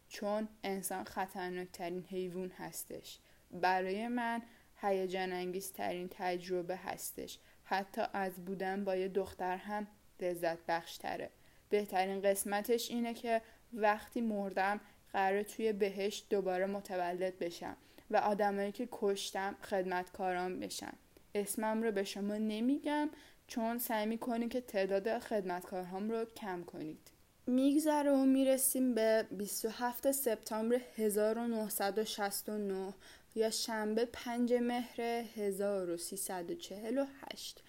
چون 0.09 0.47
انسان 0.63 1.03
خطرناکترین 1.03 2.05
حیوان 2.09 2.49
هستش. 2.49 3.19
برای 3.51 4.07
من 4.07 4.41
هیجان 4.81 5.33
انگیزترین 5.33 6.09
تجربه 6.11 6.75
هستش. 6.75 7.39
حتی 7.63 8.01
از 8.13 8.45
بودن 8.45 8.83
با 8.83 8.95
یه 8.95 9.07
دختر 9.07 9.57
هم 9.57 9.87
لذت 10.19 10.65
بخشتره. 10.65 11.29
بهترین 11.69 12.21
قسمتش 12.21 12.89
اینه 12.89 13.13
که 13.13 13.41
وقتی 13.73 14.21
مردم 14.21 14.79
قرار 15.13 15.43
توی 15.43 15.73
بهشت 15.73 16.29
دوباره 16.29 16.65
متولد 16.65 17.39
بشم 17.39 17.77
و 18.11 18.17
آدمایی 18.17 18.71
که 18.71 18.87
کشتم 18.91 19.55
خدمتکاران 19.61 20.59
بشن 20.59 20.93
اسمم 21.35 21.83
رو 21.83 21.91
به 21.91 22.03
شما 22.03 22.37
نمیگم 22.37 23.09
چون 23.51 23.77
سعی 23.77 24.05
می‌کنید 24.05 24.51
که 24.51 24.61
تعداد 24.61 25.19
خدمتکارهام 25.19 26.09
رو 26.09 26.25
کم 26.25 26.63
کنید. 26.63 27.11
میگذره 27.47 28.11
و 28.11 28.25
می‌رسیم 28.25 28.93
به 28.93 29.25
27 29.31 30.11
سپتامبر 30.11 30.81
1969 30.97 32.93
یا 33.35 33.49
شنبه 33.49 34.05
5 34.05 34.53
مهر 34.53 35.01
1348 35.01 37.63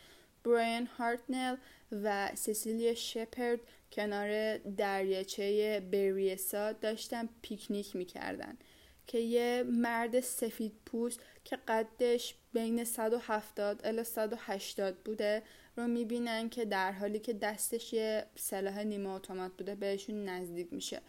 براین 0.45 0.87
هارتنل 0.87 1.57
و 1.93 2.31
سیسیلیا 2.35 2.95
شپرد 2.95 3.61
کنار 3.93 4.59
دریاچه 4.59 5.81
بریسا 5.93 6.73
داشتن 6.73 7.29
پیکنیک 7.43 7.97
می‌کردن 7.97 8.59
که 9.07 9.19
یه 9.19 9.65
مرد 9.67 10.21
سفید 10.21 10.73
پوست 10.87 11.21
که 11.45 11.59
قدش 11.69 12.35
بین 12.53 12.85
170 12.85 13.87
الی 13.87 14.05
180 14.05 14.97
بوده 14.97 15.43
رو 15.77 15.87
می‌بینن 15.87 16.49
که 16.49 16.65
در 16.65 16.93
حالی 16.93 17.19
که 17.19 17.33
دستش 17.33 17.93
یه 17.93 18.27
سلاح 18.37 18.83
نیمه 18.83 19.11
اتومات 19.11 19.53
بوده 19.59 19.75
بهشون 19.75 20.25
نزدیک 20.25 20.73
میشه. 20.73 21.01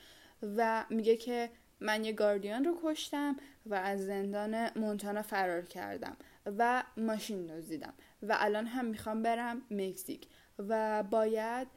و 0.58 0.86
میگه 0.90 1.18
که 1.18 1.50
من 1.80 2.04
یه 2.04 2.12
گاردیان 2.12 2.66
رو 2.66 2.80
کشتم 2.84 3.38
و 3.66 3.76
از 3.76 4.06
زندان 4.06 4.80
مونتانا 4.80 5.22
فرار 5.22 5.62
کردم 5.62 6.18
و 6.46 6.84
ماشین 6.98 7.46
دزدیدم. 7.46 7.94
و 8.24 8.38
الان 8.40 8.66
هم 8.66 8.86
می‌خوام 8.86 9.22
برم 9.24 9.62
مکزیک 9.72 10.28
و 10.60 11.04
باید 11.04 11.68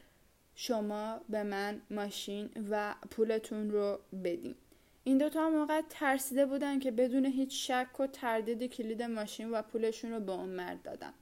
شما 0.55 1.21
به 1.29 1.43
من 1.43 1.81
ماشین 1.91 2.51
و 2.71 2.95
پولتون 3.11 3.71
رو 3.71 4.01
بدین. 4.25 4.55
این 5.05 5.19
دوتا 5.19 5.51
موقع 5.51 5.81
ترسیده 5.91 6.47
بودن 6.47 6.79
که 6.79 6.91
بدون 6.91 7.25
هیچ 7.25 7.71
شک 7.71 8.01
و 8.01 8.07
تردید 8.07 8.65
کلید 8.73 9.03
ماشین 9.03 9.51
و 9.51 9.63
پولشون 9.63 10.13
رو 10.13 10.21
به 10.21 10.33
اون 10.33 10.49
مرد 10.49 10.83
دادن. 10.83 11.13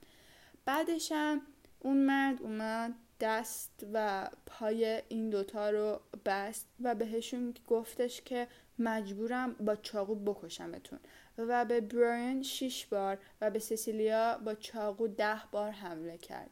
بعدش 0.65 1.11
هم 1.11 1.41
اون 1.85 1.97
مرد 1.97 2.41
اومد 2.41 2.93
دست 3.19 3.85
و 3.93 4.29
پای 4.45 5.01
این 5.07 5.29
دوتا 5.29 5.69
رو 5.69 5.99
بست 6.25 6.67
و 6.79 6.95
بهشون 6.95 7.53
گفتش 7.67 8.21
که 8.21 8.47
مجبورم 8.79 9.53
با 9.53 9.75
چاقو 9.75 10.15
بکشمتون. 10.15 10.99
و 11.37 11.65
به 11.65 11.81
براین 11.81 12.43
شیش 12.43 12.85
بار 12.85 13.17
و 13.41 13.49
به 13.49 13.59
سسیلیا 13.59 14.37
با 14.37 14.55
چاقو 14.55 15.07
ده 15.07 15.41
بار 15.51 15.71
حمله 15.71 16.17
کرد. 16.17 16.49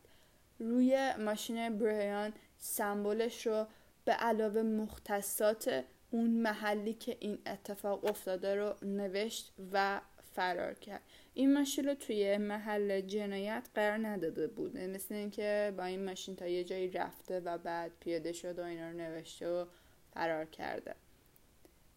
روی 0.60 1.14
ماشین 1.20 1.78
برایان 1.78 2.34
سمبولش 2.58 3.48
رو 3.48 3.66
به 4.06 4.12
علاوه 4.12 4.62
مختصات 4.62 5.84
اون 6.12 6.30
محلی 6.30 6.94
که 6.94 7.18
این 7.20 7.38
اتفاق 7.46 8.06
افتاده 8.06 8.56
رو 8.56 8.76
نوشت 8.82 9.54
و 9.74 10.02
فرار 10.36 10.74
کرد. 10.74 11.02
این 11.34 11.54
ماشین 11.54 11.86
رو 11.86 11.94
توی 11.94 12.38
محل 12.38 13.02
جنایت 13.02 13.70
قرار 13.76 14.08
نداده 14.08 14.48
بود 14.48 14.78
مثل 14.78 15.16
اینکه 15.16 15.74
با 15.78 15.84
این 15.84 16.06
ماشین 16.06 16.36
تا 16.36 16.48
یه 16.48 16.64
جایی 16.64 16.90
رفته 16.90 17.40
و 17.40 17.58
بعد 17.58 17.92
پیاده 18.00 18.32
شد 18.32 18.60
و 18.60 18.64
اینا 18.64 18.90
رو 18.90 18.98
نوشته 18.98 19.48
و 19.48 19.66
فرار 20.14 20.46
کرده. 20.46 20.96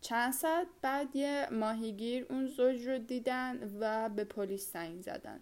چند 0.00 0.32
ساعت 0.32 0.66
بعد 0.82 1.16
یه 1.16 1.48
ماهیگیر 1.50 2.26
اون 2.30 2.46
زوج 2.46 2.88
رو 2.88 2.98
دیدن 2.98 3.76
و 3.80 4.08
به 4.08 4.24
پلیس 4.24 4.72
زنگ 4.72 5.00
زدن. 5.00 5.40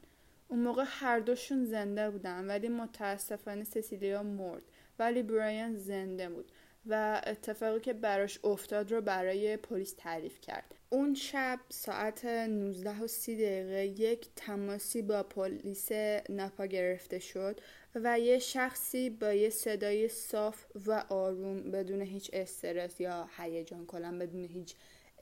اون 0.48 0.60
موقع 0.60 0.84
هر 0.86 1.18
دوشون 1.18 1.64
زنده 1.64 2.10
بودن 2.10 2.46
ولی 2.46 2.68
متاسفانه 2.68 3.64
سسیلیا 3.64 4.22
مرد. 4.22 4.62
ولی 4.98 5.22
برایان 5.22 5.76
زنده 5.76 6.28
بود. 6.28 6.52
و 6.86 7.22
اتفاقی 7.26 7.80
که 7.80 7.92
براش 7.92 8.38
افتاد 8.44 8.92
رو 8.92 9.00
برای 9.00 9.56
پلیس 9.56 9.94
تعریف 9.98 10.40
کرد. 10.40 10.74
اون 10.90 11.14
شب 11.14 11.60
ساعت 11.68 12.24
19 12.24 13.00
و 13.00 13.06
30 13.06 13.36
دقیقه 13.36 13.86
یک 13.86 14.28
تماسی 14.36 15.02
با 15.02 15.22
پلیس 15.22 15.92
ناپا 16.28 16.66
گرفته 16.66 17.18
شد 17.18 17.60
و 17.94 18.20
یه 18.20 18.38
شخصی 18.38 19.10
با 19.10 19.32
یه 19.32 19.50
صدای 19.50 20.08
صاف 20.08 20.64
و 20.86 21.04
آروم 21.08 21.70
بدون 21.70 22.00
هیچ 22.00 22.30
استرس 22.32 23.00
یا 23.00 23.28
هیجان 23.36 23.86
کلا 23.86 24.18
بدون 24.18 24.44
هیچ 24.44 24.74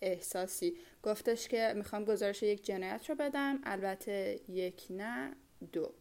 احساسی 0.03 0.77
گفتش 1.03 1.49
که 1.49 1.73
می‌خوام 1.77 2.05
گزارش 2.05 2.43
یک 2.43 2.65
جنایت 2.65 3.11
رو 3.11 3.15
بدم 3.15 3.59
البته 3.65 4.41
یک 4.49 4.87
نه 4.91 5.37
دو. 5.73 5.95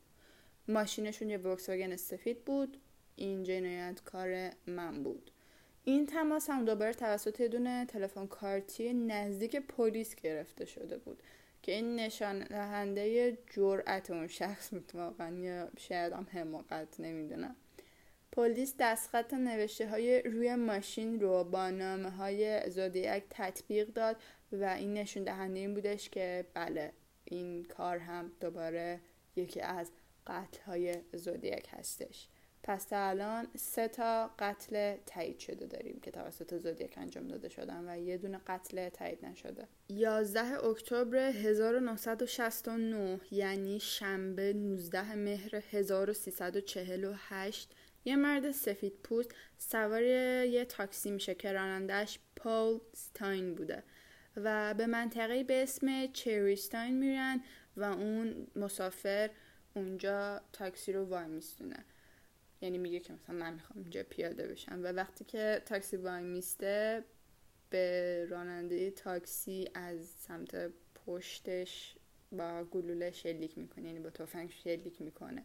ماشینشون 0.68 1.30
یه 1.30 1.38
وکس 1.38 1.70
سفید 1.96 2.46
بود 2.46 2.78
این 3.16 3.44
جنایت 3.44 4.02
کار 4.04 4.50
من 4.68 5.04
بود. 5.04 5.32
این 5.84 6.06
تماس 6.06 6.50
هم 6.50 6.66
دوباره 6.66 6.94
توسط 6.94 7.40
یه 7.40 7.48
دونه 7.48 7.86
تلفن 7.86 8.28
کارتی 8.28 8.94
نزدیک 8.94 9.56
پلیس 9.56 10.16
گرفته 10.16 10.66
شده 10.66 10.98
بود 10.98 11.24
که 11.64 11.72
این 11.72 11.96
نشان 11.96 12.40
دهنده 12.40 13.38
جرأت 13.54 14.12
اون 14.12 14.28
شخص 14.28 14.70
بود. 14.70 14.92
واقعا 14.94 15.38
یا 15.38 15.70
شاید 15.78 16.14
هم 16.14 16.28
حماقت 16.32 17.00
نمی‌دونم. 17.00 17.56
پلیس 18.32 18.76
دستخط 18.80 19.34
نوشته 19.34 19.90
های 19.90 20.22
روی 20.22 20.56
ماشین 20.56 21.20
رو 21.20 21.44
با 21.44 21.70
نامه 21.70 22.10
های 22.10 22.70
زودیک 22.70 23.24
تطبیق 23.30 23.88
داد 23.88 24.16
و 24.52 24.66
این 24.66 24.94
نشون 24.94 25.24
دهنده 25.24 25.60
این 25.60 25.74
بودش 25.74 26.10
که 26.10 26.46
بله 26.54 26.92
این 27.26 27.64
کار 27.64 27.98
هم 27.98 28.32
دوباره 28.40 29.00
یکی 29.36 29.62
از 29.62 29.92
قتل 30.28 30.62
های 30.66 30.96
زودیک 31.14 31.68
هستش. 31.70 32.28
پس 32.64 32.86
تا 32.86 33.10
الان 33.10 33.48
سه 33.58 33.88
تا 33.88 34.32
قتل 34.40 34.98
تایید 35.06 35.40
شده 35.40 35.66
داریم 35.66 36.00
که 36.00 36.12
توسط 36.12 36.58
زودیک 36.58 36.98
انجام 36.98 37.28
داده 37.28 37.50
شدن 37.50 37.90
و 37.90 37.98
یه 37.98 38.18
دونه 38.18 38.42
قتل 38.48 38.90
تایید 38.90 39.26
نشده. 39.26 39.68
11 39.90 40.66
اکتبر 40.66 41.18
1969 41.18 43.20
یعنی 43.32 43.80
شنبه 43.80 44.54
19 44.54 45.16
مهر 45.16 45.64
1348 45.72 47.76
یه 48.06 48.16
مرد 48.16 48.52
سفید 48.52 48.94
پوست 49.04 49.32
سوار 49.58 50.04
یه 50.04 50.66
تاکسی 50.66 51.12
میشه 51.12 51.36
که 51.36 51.52
رانندهش 51.52 52.20
پول 52.36 52.80
ستاین 52.94 53.56
بوده 53.56 53.84
و 54.38 54.74
به 54.74 54.86
منطقه 54.86 55.44
به 55.44 55.64
اسم 55.64 56.08
چریستاین 56.08 56.98
میرن 56.98 57.44
و 57.78 57.84
اون 57.84 58.48
مسافر 58.56 59.30
اونجا 59.74 60.42
تاکسی 60.54 60.94
رو 60.94 61.06
وای 61.06 61.28
میستونه. 61.28 61.86
یعنی 62.62 62.78
میگه 62.78 63.00
که 63.00 63.14
مثلا 63.14 63.36
من 63.36 63.54
می‌خوام 63.54 63.82
اینجا 63.82 64.04
پیاده 64.04 64.48
بشم. 64.48 64.84
و 64.84 64.88
وقتی 64.88 65.24
که 65.24 65.62
تاکسی 65.66 65.98
وای 65.98 66.24
میسته 66.24 67.04
به 67.70 68.26
راننده 68.30 68.92
تاکسی 68.92 69.70
از 69.74 70.00
سمت 70.06 70.72
پشتش 71.06 71.96
با 72.32 72.64
گلوله 72.64 73.12
شلیک 73.12 73.58
می‌کنه 73.58 73.86
یعنی 73.86 74.00
با 74.00 74.10
تفنگ 74.10 74.50
شلیک 74.52 75.02
می‌کنه. 75.02 75.44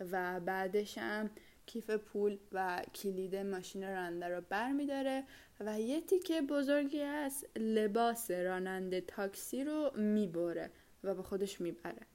و 0.00 0.40
بعدش 0.40 0.98
هم 0.98 1.30
کیف 1.66 1.90
پول 1.90 2.38
و 2.52 2.82
کلید 2.94 3.36
ماشین 3.36 3.82
راننده 3.82 4.28
رو 4.28 4.40
بر 4.48 4.72
میداره 4.72 5.24
و 5.60 5.80
یه 5.80 6.00
تیکه 6.00 6.42
بزرگی 6.42 7.00
از 7.00 7.44
لباس 7.56 8.30
راننده 8.30 9.00
تاکسی 9.00 9.64
رو 9.64 9.92
می‌بره 9.96 10.70
و 11.04 11.14
به 11.14 11.22
خودش 11.22 11.60
می‌بره. 11.60 12.06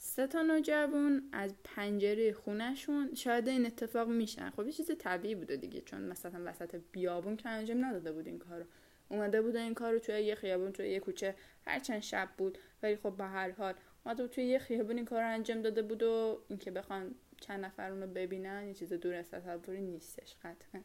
سه 0.00 0.26
تا 0.26 0.42
نوجوان 0.42 1.28
از 1.32 1.54
پنجره 1.64 2.32
خونشون 2.32 3.14
شاید 3.14 3.48
این 3.48 3.66
اتفاق 3.66 4.08
میشن 4.08 4.50
خب 4.50 4.66
یه 4.66 4.72
چیز 4.72 4.90
طبیعی 4.98 5.34
بوده 5.34 5.56
دیگه 5.56 5.80
چون 5.80 6.02
مثلا 6.02 6.42
وسط 6.44 6.80
بیابون 6.92 7.36
که 7.36 7.48
انجام 7.48 7.84
نداده 7.84 8.12
بود 8.12 8.26
این 8.26 8.38
کارو. 8.38 8.64
اومده 9.08 9.42
بوده 9.42 9.60
این 9.60 9.74
کارو 9.74 9.98
توی 9.98 10.20
یه 10.20 10.34
خیابون 10.34 10.72
توی 10.72 10.88
یه 10.88 11.00
کوچه. 11.00 11.34
هرچند 11.66 12.00
شب 12.00 12.28
بود 12.38 12.58
ولی 12.82 12.96
خب 12.96 13.16
به 13.16 13.24
هر 13.24 13.50
حال 13.50 13.74
اومده 14.06 14.28
توی 14.28 14.44
یه 14.44 14.58
خیابون 14.58 14.96
این 14.96 15.04
کار 15.04 15.22
انجام 15.22 15.62
داده 15.62 15.82
بود 15.82 16.02
و 16.02 16.40
اینکه 16.48 16.70
بخوان 16.70 17.14
چند 17.40 17.64
نفر 17.64 17.90
اونو 17.90 18.06
ببینن 18.06 18.66
یه 18.66 18.74
چیز 18.74 18.92
دور 18.92 19.14
از 19.14 19.30
تصوری 19.30 19.80
نیستش 19.80 20.36
قطعا. 20.44 20.80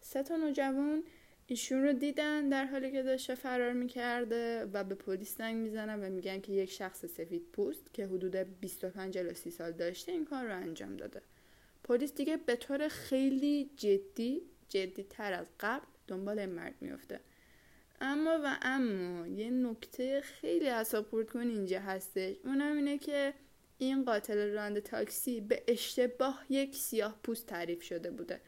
سه 0.00 0.22
تا 0.22 0.36
نوجوان 0.36 1.02
ایشون 1.46 1.82
رو 1.82 1.92
دیدن 1.92 2.48
در 2.48 2.64
حالی 2.64 2.92
که 2.92 3.02
داشته 3.02 3.34
فرار 3.34 3.72
می‌کرده 3.72 4.64
و 4.72 4.84
به 4.84 4.94
پلیس 4.94 5.38
زنگ 5.38 5.56
می‌زنن 5.56 6.04
و 6.04 6.10
میگن 6.10 6.40
که 6.40 6.52
یک 6.52 6.70
شخص 6.70 7.04
سفید 7.06 7.42
پوست 7.52 7.94
که 7.94 8.06
حدود 8.06 8.36
25 8.36 9.18
الی 9.18 9.34
30 9.34 9.50
سال 9.50 9.72
داشته 9.72 10.12
این 10.12 10.24
کار 10.24 10.44
رو 10.44 10.56
انجام 10.56 10.96
داده. 10.96 11.22
پلیس 11.84 12.14
دیگه 12.14 12.36
به 12.36 12.56
طور 12.56 12.88
خیلی 12.88 13.70
جدی 13.76 14.42
جدی 14.68 15.02
تر 15.02 15.32
از 15.32 15.46
قبل 15.60 15.86
دنبال 16.08 16.38
این 16.38 16.50
مرد 16.50 16.74
میفته 16.80 17.20
اما 18.00 18.40
و 18.44 18.56
اما 18.62 19.26
یه 19.26 19.50
نکته 19.50 20.20
خیلی 20.20 20.68
اصاب 20.68 21.24
کن 21.32 21.40
اینجا 21.40 21.80
هستش. 21.80 22.36
اونم 22.44 22.76
اینه 22.76 22.98
که 22.98 23.34
این 23.78 24.04
قاتل 24.04 24.52
راند 24.52 24.78
تاکسی 24.78 25.40
به 25.40 25.62
اشتباه 25.68 26.44
یک 26.48 26.76
سیاه 26.76 27.20
پوست 27.22 27.46
تعریف 27.46 27.82
شده 27.82 28.10
بوده. 28.10 28.40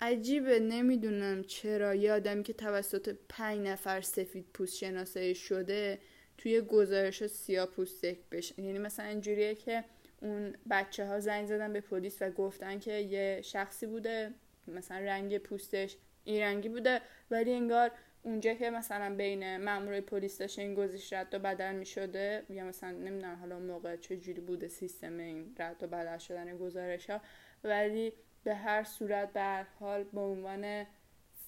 عجیبه 0.00 0.60
نمی‌دونم 0.60 1.42
چرا. 1.42 1.94
یادم 1.94 2.42
که 2.42 2.52
توسط 2.52 3.16
پنج 3.28 3.58
نفر 3.60 4.00
سفید 4.00 4.46
پوست 4.54 4.76
شناسایی 4.76 5.34
شده 5.34 5.98
توی 6.38 6.60
گزارش 6.60 7.26
سیاه 7.26 7.66
پوست 7.66 8.04
بشه 8.04 8.60
یعنی 8.60 8.78
مثلا 8.78 9.06
اینجوریه 9.06 9.54
که 9.54 9.84
اون 10.22 10.54
بچه 10.70 11.06
ها 11.06 11.20
زنگ 11.20 11.46
زدن 11.46 11.72
به 11.72 11.80
پلیس 11.80 12.22
و 12.22 12.30
گفتن 12.30 12.78
که 12.78 12.92
یه 12.92 13.40
شخصی 13.44 13.86
بوده 13.86 14.34
مثلا 14.68 14.98
رنگ 14.98 15.38
پوستش 15.38 15.96
این 16.24 16.42
رنگی 16.42 16.68
بوده 16.68 17.00
ولی 17.30 17.52
انگار 17.52 17.90
اونجا 18.22 18.54
که 18.54 18.70
مثلا 18.70 19.14
بین 19.16 19.56
مامورای 19.64 20.00
پلیس 20.00 20.38
داشته 20.38 20.62
این 20.62 20.74
گزارش 20.74 21.12
رد 21.12 21.34
و 21.34 21.38
بدل 21.38 21.74
می 21.74 21.86
شده 21.86 22.42
یا 22.48 22.64
مثلا 22.64 22.90
نمی‌دونم 22.90 23.36
حالا 23.36 23.58
موقع 23.58 23.96
چه 23.96 24.16
جوری 24.16 24.40
بوده 24.40 24.68
سیستم 24.68 25.18
این 25.18 25.54
رد 25.58 25.82
و 25.82 25.86
بدل 25.86 26.18
شدن 26.18 26.56
گزارش 26.56 27.10
ها 27.10 27.20
ولی 27.64 28.12
به 28.44 28.54
هر 28.54 28.84
صورت 28.84 29.32
به 29.32 29.66
حال 29.80 30.04
به 30.04 30.20
عنوان 30.20 30.86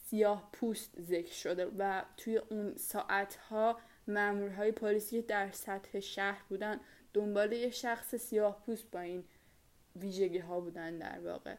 سیاه 0.04 0.48
پوست 0.52 1.00
ذکر 1.00 1.32
شده 1.32 1.66
و 1.78 2.02
توی 2.16 2.36
اون 2.36 2.76
ساعت 2.76 3.34
ها 3.34 3.78
مامورهای 4.08 4.72
پلیسی 4.72 5.22
در 5.22 5.50
سطح 5.50 6.00
شهر 6.00 6.42
بودن 6.48 6.80
دنبال 7.14 7.52
یه 7.52 7.70
شخص 7.70 8.14
سیاه 8.14 8.62
پوست 8.66 8.90
با 8.90 9.00
این 9.00 9.24
ویژگی 9.96 10.38
ها 10.38 10.60
بودن 10.60 10.98
در 10.98 11.20
واقع. 11.20 11.56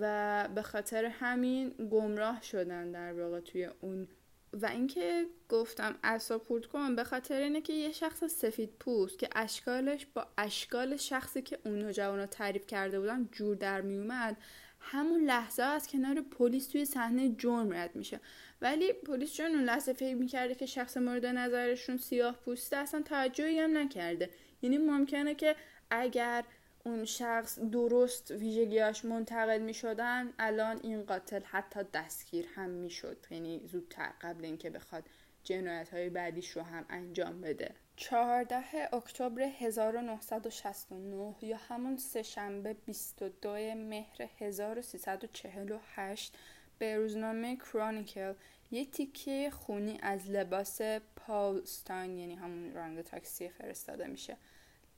و 0.00 0.48
به 0.54 0.62
خاطر 0.62 1.04
همین 1.04 1.68
گمراه 1.68 2.42
شدن 2.42 2.90
در 2.90 3.12
واقع 3.12 3.40
توی 3.40 3.64
اون. 3.80 4.08
و 4.52 4.66
اینکه 4.66 5.26
گفتم 5.48 5.98
اصاب 6.04 6.42
خورد 6.42 6.66
کن 6.66 6.96
به 6.96 7.04
خاطر 7.04 7.40
اینه 7.40 7.60
که 7.60 7.72
یه 7.72 7.92
شخص 7.92 8.24
سفید 8.24 8.70
پوست 8.80 9.18
که 9.18 9.28
اشکالش 9.36 10.06
با 10.14 10.26
اشکال 10.38 10.96
شخصی 10.96 11.42
که 11.42 11.58
اون 11.64 11.78
نوجوانا 11.78 12.26
تعریف 12.26 12.66
کرده 12.66 13.00
بودن 13.00 13.28
جور 13.32 13.56
در 13.56 13.80
میومد 13.80 14.36
همون 14.88 15.24
لحظه 15.24 15.62
از 15.62 15.88
کنار 15.88 16.20
پلیس 16.20 16.68
توی 16.68 16.84
صحنه 16.84 17.34
جرم 17.38 17.72
رد 17.72 17.96
میشه. 17.96 18.20
ولی 18.60 18.92
پلیس 18.92 19.32
چون 19.32 19.46
اون 19.46 19.64
لحظه 19.64 19.92
فکر 19.92 20.14
می‌کرده 20.14 20.54
که 20.54 20.66
شخص 20.66 20.96
مورد 20.96 21.26
نظرشون 21.26 21.96
سیاه 21.96 22.36
پوسته 22.36 22.76
اصلا 22.76 23.02
توجهی 23.02 23.58
هم 23.58 23.76
نکرده. 23.78 24.30
یعنی 24.62 24.78
ممکنه 24.78 25.34
که 25.34 25.56
اگر 25.90 26.44
اون 26.84 27.04
شخص 27.04 27.58
درست 27.58 28.30
ویژگیاش 28.30 29.04
منتقل 29.04 29.58
می 29.58 29.74
شدن 29.74 30.32
الان 30.38 30.80
این 30.82 31.02
قاتل 31.02 31.42
حتی 31.42 31.80
دستگیر 31.94 32.46
هم 32.54 32.70
می 32.70 32.90
شد 32.90 33.26
یعنی 33.30 33.60
زودتر 33.66 34.12
قبل 34.20 34.44
اینکه 34.44 34.70
بخواد 34.70 35.04
جنایت 35.44 35.88
های 35.88 36.10
بعدیش 36.10 36.50
رو 36.50 36.62
هم 36.62 36.84
انجام 36.88 37.40
بده. 37.40 37.74
14 37.96 38.88
اکتبر 38.92 39.42
1969 39.42 41.34
یا 41.42 41.56
همون 41.56 41.96
سهشنبه 41.96 42.74
22 42.74 43.74
مهر 43.74 44.28
1348 44.38 46.38
به 46.78 46.96
روزنامه 46.96 47.56
کرونیکل 47.56 48.34
یه 48.70 48.84
تیکه 48.84 49.50
خونی 49.50 49.98
از 50.02 50.30
لباس 50.30 50.80
پاول 51.16 51.64
ستاین 51.64 52.18
یعنی 52.18 52.34
همون 52.34 52.74
راننده 52.74 53.02
تاکسی 53.02 53.48
فرستاده 53.48 54.06
میشه. 54.06 54.36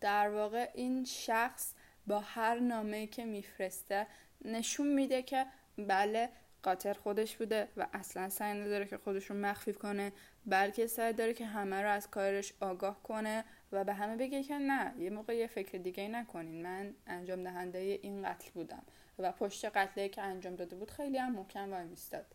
در 0.01 0.31
واقع 0.31 0.71
این 0.75 1.05
شخص 1.05 1.75
با 2.07 2.21
هر 2.21 2.59
نامه 2.59 3.07
که 3.07 3.25
میفرسته 3.25 4.07
نشون 4.45 4.87
میده 4.87 5.23
که 5.23 5.47
بله 5.79 6.29
قاتل 6.63 6.93
خودش 6.93 7.37
بوده 7.37 7.69
و 7.77 7.87
اصلا 7.93 8.29
سعی 8.29 8.61
نداره 8.61 8.87
که 8.87 8.99
خودش 8.99 9.31
رو 9.31 9.37
مخفی 9.37 9.73
کنه 9.73 10.13
بلکه 10.47 10.87
سعی 10.87 11.13
داره 11.13 11.33
که 11.33 11.47
همه 11.47 11.83
رو 11.83 11.91
از 11.91 12.11
کارش 12.11 12.53
آگاه 12.61 13.03
کنه 13.03 13.45
و 13.73 13.85
به 13.85 13.95
همه 13.95 14.17
بگه 14.17 14.43
که 14.43 14.55
نه 14.55 14.95
یه 14.99 15.11
موقع 15.11 15.37
یه 15.37 15.47
فکر 15.47 15.79
دیگه 15.79 16.09
نکنین. 16.09 16.63
من 16.63 16.95
انجام 17.07 17.43
دهنده 17.43 17.79
این 17.79 18.29
قتل 18.29 18.51
بودم 18.55 18.83
و 19.19 19.33
پشت 19.33 19.65
قتلی 19.65 20.09
که 20.09 20.23
انجام 20.23 20.57
داده 20.57 20.77
بود 20.77 20.91
خیلی 20.91 21.19
هم 21.19 21.33
محکم 21.33 21.73
وای 21.73 21.85
میستاد. 21.85 22.27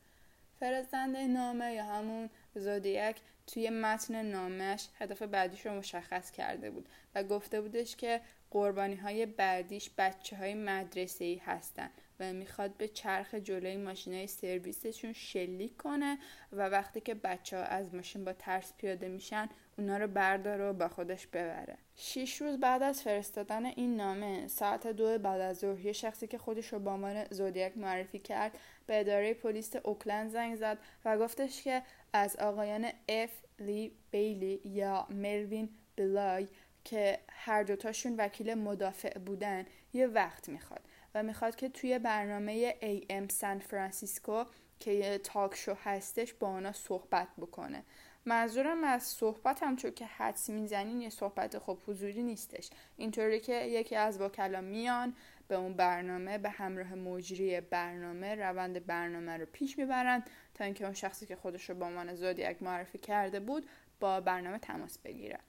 فرستنده 0.59 1.27
نامه 1.27 1.73
یا 1.73 1.83
همون 1.83 2.29
زودیک 2.55 3.15
توی 3.47 3.69
متن 3.69 4.21
نامش 4.25 4.87
هدف 4.99 5.21
بعدیش 5.21 5.65
رو 5.65 5.71
مشخص 5.71 6.31
کرده 6.31 6.71
بود 6.71 6.89
و 7.15 7.23
گفته 7.23 7.61
بودش 7.61 7.95
که 7.95 8.21
قربانی 8.51 8.95
های 8.95 9.25
بعدیش 9.25 9.89
بچه 9.97 10.37
های 10.37 10.53
مدرسه 10.53 11.25
ای 11.25 11.35
هستن. 11.35 11.89
و 12.19 12.33
می‌خواد 12.33 12.77
به 12.77 12.87
چرخ 12.87 13.33
جلوی 13.33 13.77
ماشین 13.77 14.13
های 14.13 14.27
سرویسشون 14.27 15.13
شلیک 15.13 15.77
کنه 15.77 16.17
و 16.51 16.69
وقتی 16.69 17.01
که 17.01 17.13
بچه 17.13 17.57
ها 17.57 17.63
از 17.63 17.95
ماشین 17.95 18.25
با 18.25 18.33
ترس 18.33 18.73
پیاده 18.77 19.07
میشن 19.07 19.49
اونا 19.77 19.97
رو 19.97 20.07
برداره 20.07 20.69
و 20.69 20.73
با 20.73 20.87
خودش 20.87 21.27
ببره. 21.27 21.77
شیش 21.95 22.41
روز 22.41 22.59
بعد 22.59 22.83
از 22.83 23.01
فرستادن 23.01 23.65
این 23.65 23.95
نامه 23.95 24.47
ساعت 24.47 24.87
دو 24.87 25.17
بعد 25.17 25.41
از 25.41 25.57
ظهر 25.59 25.79
یه 25.79 25.93
شخصی 25.93 26.27
که 26.27 26.37
خودش 26.37 26.73
رو 26.73 26.79
با 26.79 26.93
عنوان 26.93 27.25
زودیک 27.29 27.77
معرفی 27.77 28.19
کرد 28.19 28.51
به 28.85 28.99
اداره 28.99 29.33
پلیس 29.33 29.75
اوکلند 29.75 30.31
زنگ 30.31 30.55
زد 30.55 30.77
و 31.05 31.17
گفتش 31.17 31.63
که 31.63 31.81
از 32.13 32.35
آقایان 32.35 32.91
اف 33.09 33.31
لی 33.59 33.91
بیلی 34.11 34.61
یا 34.65 35.07
ملوین 35.09 35.69
بلای 35.95 36.47
که 36.83 37.19
هر 37.29 37.63
دوتاشون 37.63 38.15
وکیل 38.17 38.53
مدافع 38.53 39.19
بودن 39.19 39.65
یه 39.93 40.07
وقت 40.07 40.49
می‌خواد. 40.49 40.81
و 41.15 41.23
می‌خواد 41.23 41.55
که 41.55 41.69
توی 41.69 41.99
برنامه 41.99 42.75
AM 42.81 43.31
سان 43.31 43.59
فرانسیسکو 43.59 44.43
که 44.79 45.17
talk 45.23 45.55
show 45.55 45.73
هستش 45.83 46.33
با 46.33 46.47
اونا 46.47 46.71
صحبت 46.71 47.27
بکنه. 47.37 47.83
منظورم 48.25 48.83
از 48.83 49.03
صحبت 49.03 49.63
هم 49.63 49.75
چون 49.75 49.91
که 49.91 50.05
حدس 50.05 50.49
می‌زنین 50.49 51.01
یه 51.01 51.09
صحبت 51.09 51.59
خب 51.59 51.77
حضوری 51.87 52.23
نیستش. 52.23 52.69
اینطوری 52.97 53.39
که 53.39 53.53
یکی 53.53 53.95
از 53.95 54.21
وکلا 54.21 54.61
میان 54.61 55.15
به 55.47 55.55
اون 55.55 55.73
برنامه 55.73 56.37
به 56.37 56.49
همراه 56.49 56.95
مجری 56.95 57.61
برنامه 57.61 58.35
روند 58.35 58.85
برنامه 58.85 59.37
رو 59.37 59.45
پیش 59.45 59.77
می‌برن 59.77 60.23
تا 60.53 60.63
اینکه 60.63 60.83
اون 60.83 60.93
شخصی 60.93 61.25
که 61.25 61.35
خودش 61.35 61.69
رو 61.69 61.75
به 61.75 61.85
عنوان 61.85 62.15
زودیک 62.15 62.63
معرفی 62.63 62.97
کرده 62.97 63.39
بود 63.39 63.69
با 63.99 64.21
برنامه 64.21 64.59
تماس 64.59 64.97
بگیره. 64.97 65.39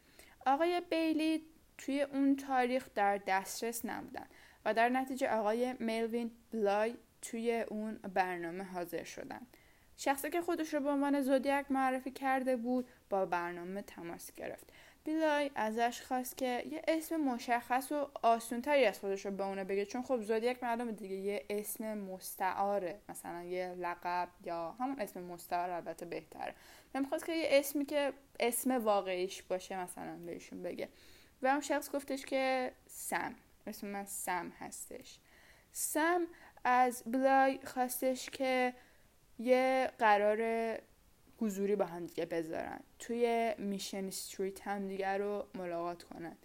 آقای 0.46 0.82
بیلی 0.90 1.42
توی 1.78 2.02
اون 2.02 2.36
تاریخ 2.36 2.88
در 2.94 3.18
دسترس 3.18 3.84
نبودن. 3.84 4.26
و 4.64 4.74
در 4.74 4.88
نتیجه 4.88 5.30
آقای 5.30 5.72
ملوین 5.80 6.30
بلای 6.52 6.94
توی 7.22 7.64
اون 7.68 7.94
برنامه 7.94 8.64
حاضر 8.64 9.04
شدن. 9.04 9.40
شخصی 9.96 10.30
که 10.30 10.40
خودش 10.40 10.74
رو 10.74 10.80
به 10.80 10.90
عنوان 10.90 11.20
زودیک 11.20 11.70
معرفی 11.70 12.10
کرده 12.10 12.56
بود 12.56 12.88
با 13.10 13.26
برنامه 13.26 13.82
تماس 13.82 14.32
گرفت. 14.32 14.72
بیلای 15.04 15.50
ازش 15.54 16.02
خواست 16.02 16.36
که 16.36 16.62
یه 16.70 16.82
اسم 16.88 17.16
مشخص 17.16 17.92
و 17.92 18.08
آسونتری 18.22 18.84
از 18.84 18.98
خودش 18.98 19.26
رو 19.26 19.32
به 19.32 19.46
اونه 19.46 19.64
بگه 19.64 19.86
چون 19.86 20.02
خب 20.02 20.20
زودیک 20.20 20.62
معلومه 20.62 20.92
دیگه 20.92 21.14
یه 21.14 21.44
اسم 21.50 21.98
مستعاره. 21.98 23.00
مثلا 23.08 23.42
یه 23.42 23.74
لقب 23.74 24.28
یا 24.44 24.70
همون 24.70 25.00
اسم 25.00 25.22
مستعار 25.22 25.70
البته 25.70 26.06
بهتره. 26.06 26.54
نمی‌خواست 26.94 27.26
که 27.26 27.32
یه 27.32 27.48
اسمی 27.50 27.84
که 27.84 28.12
اسم 28.40 28.84
واقعیش 28.84 29.42
باشه 29.42 29.78
مثلا 29.78 30.16
بهشون 30.26 30.62
بگه. 30.62 30.88
و 31.42 31.46
اون 31.46 31.60
شخص 31.60 31.90
گفتش 31.90 32.26
که 32.26 32.72
سم. 32.86 33.34
اسم 33.66 33.86
من 33.86 34.04
سم 34.04 34.52
هستش. 34.58 35.18
سم 35.72 36.26
از 36.64 37.02
بلای 37.06 37.58
خواستش 37.64 38.30
که 38.30 38.74
یه 39.38 39.90
قرار 39.98 40.74
حضوری 41.38 41.76
با 41.76 41.84
هم 41.84 42.06
دیگه 42.06 42.26
بذارن. 42.26 42.80
توی 42.98 43.54
میشن 43.58 44.04
استریت 44.04 44.68
هم 44.68 44.88
دیگه 44.88 45.16
رو 45.16 45.46
ملاقات 45.54 46.02
کنن. 46.02 46.36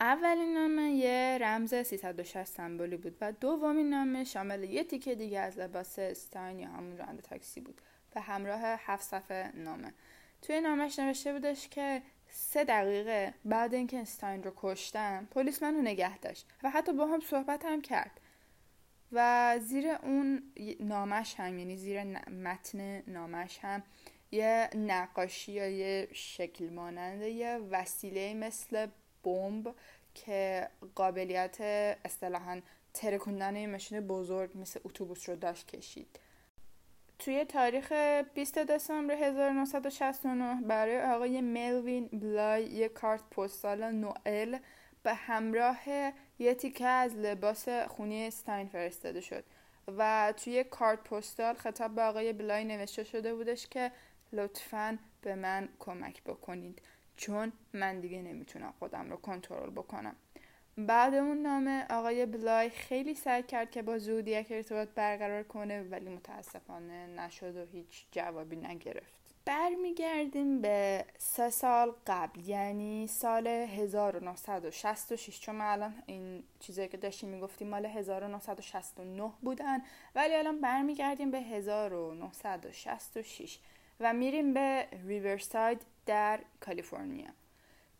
اولین 0.00 0.54
نامه 0.54 0.90
یه 0.90 1.38
رمز 1.40 1.74
360 1.74 2.44
سمبولی 2.44 2.96
بود 2.96 3.16
و 3.20 3.32
دومین 3.32 3.90
نامه 3.90 4.24
شامل 4.24 4.64
یه 4.64 4.84
تیکه 4.84 5.14
دیگه 5.14 5.40
از 5.40 5.58
لباس 5.58 5.98
استاین 5.98 6.58
یا 6.58 6.68
همون 6.68 6.98
راننده 6.98 7.22
تاکسی 7.22 7.60
بود 7.60 7.80
و 8.16 8.20
همراه 8.20 8.60
هفت 8.62 9.04
صفحه 9.04 9.52
نامه. 9.54 9.92
توی 10.42 10.60
نامش 10.60 10.98
نوشته 10.98 11.32
بودش 11.32 11.68
که 11.68 12.02
سه 12.30 12.64
دقیقه 12.64 13.34
بعد 13.44 13.74
اینکه 13.74 13.98
استاین 13.98 14.42
رو 14.42 14.52
کشتم 14.56 15.28
پلیس 15.30 15.62
منو 15.62 15.82
نگه 15.82 16.18
داشت 16.18 16.46
و 16.62 16.70
حتی 16.70 16.92
با 16.92 17.06
هم 17.06 17.20
صحبت 17.20 17.64
هم 17.64 17.82
کرد. 17.82 18.20
و 19.12 19.58
زیر 19.60 19.88
اون 19.88 20.42
نامش 20.80 21.34
هم 21.34 21.58
یعنی 21.58 21.76
زیر 21.76 22.04
متن 22.30 23.02
نامش 23.06 23.58
هم 23.62 23.82
یه 24.30 24.70
نقاشی 24.74 25.52
یا 25.52 25.68
یه 25.68 26.08
شکل 26.12 26.68
مانند 26.68 27.22
یه 27.22 27.58
وسیله 27.70 28.34
مثل 28.34 28.86
بمب 29.24 29.74
که 30.14 30.68
قابلیت 30.94 31.56
اصطلاحا 32.04 32.60
ترکوندن 32.94 33.56
یه 33.56 33.66
ماشین 33.66 34.00
بزرگ 34.00 34.50
مثل 34.54 34.80
اتوبوس 34.84 35.28
رو 35.28 35.36
داشت 35.36 35.66
کشید. 35.66 36.18
توی 37.18 37.44
تاریخ 37.44 37.92
20 38.34 38.58
دسامبر 38.58 39.14
1969 39.14 40.60
برای 40.60 41.02
آقای 41.02 41.40
ملوین 41.40 42.08
بلای 42.12 42.64
یک 42.64 42.92
کارت 42.92 43.30
پستال 43.30 43.90
نوئل 43.90 44.58
به 45.02 45.14
همراه 45.14 45.78
یه 46.38 46.54
تیکه 46.54 46.86
از 46.86 47.14
لباس 47.14 47.68
خونی 47.68 48.26
استاین 48.26 48.68
فرستاده 48.68 49.20
شد 49.20 49.44
و 49.98 50.34
توی 50.36 50.64
کارت 50.64 51.04
پستال 51.04 51.54
خطاب 51.54 51.94
به 51.94 52.02
آقای 52.02 52.32
بلای 52.32 52.64
نوشته 52.64 53.04
شده 53.04 53.34
بودش 53.34 53.66
که 53.66 53.92
لطفا 54.32 54.98
به 55.22 55.34
من 55.34 55.68
کمک 55.78 56.22
بکنید 56.22 56.82
چون 57.16 57.52
من 57.72 58.00
دیگه 58.00 58.22
نمی‌تونم 58.22 58.74
خودم 58.78 59.10
رو 59.10 59.16
کنترل 59.16 59.70
بکنم. 59.70 60.16
بعد 60.78 61.14
اون 61.14 61.42
نامه 61.42 61.86
آقای 61.90 62.26
بلای 62.26 62.70
خیلی 62.70 63.14
سعی 63.14 63.42
کرد 63.42 63.70
که 63.70 63.82
با 63.82 63.98
زودیک 63.98 64.46
ارتباط 64.50 64.88
برقرار 64.94 65.42
کنه 65.42 65.82
ولی 65.82 66.10
متاسفانه 66.10 67.06
نشد 67.06 67.56
و 67.56 67.66
هیچ 67.72 68.04
جوابی 68.12 68.56
نگرفت. 68.56 69.18
برمیگردیم 69.44 70.60
به 70.60 71.04
سه 71.18 71.50
سال 71.50 71.92
قبل 72.06 72.40
یعنی 72.40 73.06
سال 73.06 73.46
1966 73.46 75.40
چون 75.40 75.54
من 75.54 75.64
الان 75.64 75.94
این 76.06 76.42
چیزایی 76.60 76.88
که 76.88 76.96
داشتیم 76.96 77.28
می‌گفتیم 77.28 77.68
مال 77.68 77.86
1969 77.86 79.32
بودن 79.42 79.78
ولی 80.14 80.34
الان 80.34 80.60
برمیگردیم 80.60 81.30
به 81.30 81.40
1966 81.40 83.58
و 84.00 84.12
میریم 84.12 84.54
به 84.54 84.86
ریورساید 85.06 85.80
در 86.06 86.40
کالیفرنیا. 86.60 87.30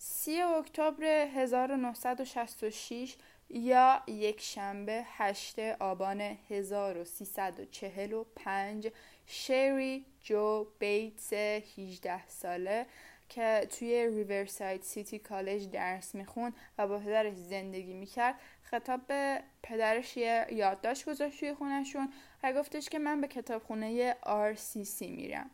3 0.00 0.44
اکتبر 0.58 1.04
1966 1.04 3.16
یا 3.50 4.02
یک 4.06 4.40
شنبه 4.40 5.04
8 5.06 5.58
آبان 5.58 6.20
1345 6.20 8.88
شری 9.26 10.06
جو 10.22 10.66
بیتس 10.78 11.32
18 11.32 12.28
ساله 12.28 12.86
که 13.28 13.68
توی 13.78 14.06
ریورساید 14.06 14.82
سیتی 14.82 15.18
کالج 15.18 15.70
درس 15.70 16.14
می‌خوند 16.14 16.54
و 16.78 16.88
با 16.88 16.98
پدرش 16.98 17.34
زندگی 17.34 17.94
می‌کرد 17.94 18.34
خطاب 18.62 19.06
به 19.06 19.42
پدرش 19.62 20.16
یه 20.16 20.46
یادداشت 20.50 21.08
گذاشت 21.08 21.40
توی 21.40 21.54
خونشون 21.54 22.12
و 22.42 22.52
گفتش 22.52 22.88
که 22.88 22.98
من 22.98 23.20
به 23.20 23.28
کتابخونه 23.28 24.16
RCC 24.22 25.02
میرم. 25.02 25.50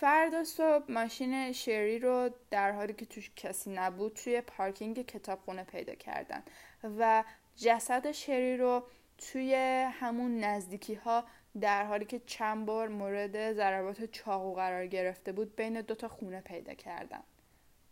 فردا 0.00 0.44
صبح 0.44 0.92
ماشین 0.92 1.52
شری 1.52 1.98
رو 1.98 2.30
در 2.50 2.72
حالی 2.72 2.92
که 2.92 3.06
توش 3.06 3.30
کسی 3.36 3.70
نبود 3.70 4.12
توی 4.12 4.40
پارکینگ 4.40 5.06
کتابخونه 5.06 5.64
پیدا 5.64 5.94
کردن 5.94 6.42
و 6.98 7.24
جسد 7.56 8.12
شری 8.12 8.56
رو 8.56 8.82
توی 9.18 9.54
همون 9.92 10.38
نزدیکی 10.44 10.94
ها 10.94 11.24
در 11.60 11.84
حالی 11.84 12.04
که 12.04 12.20
چند 12.26 12.66
بار 12.66 12.88
مورد 12.88 13.52
ضربات 13.52 14.04
چاقو 14.04 14.54
قرار 14.54 14.86
گرفته 14.86 15.32
بود 15.32 15.56
بین 15.56 15.80
دوتا 15.80 16.08
خونه 16.08 16.40
پیدا 16.40 16.74
کردن. 16.74 17.22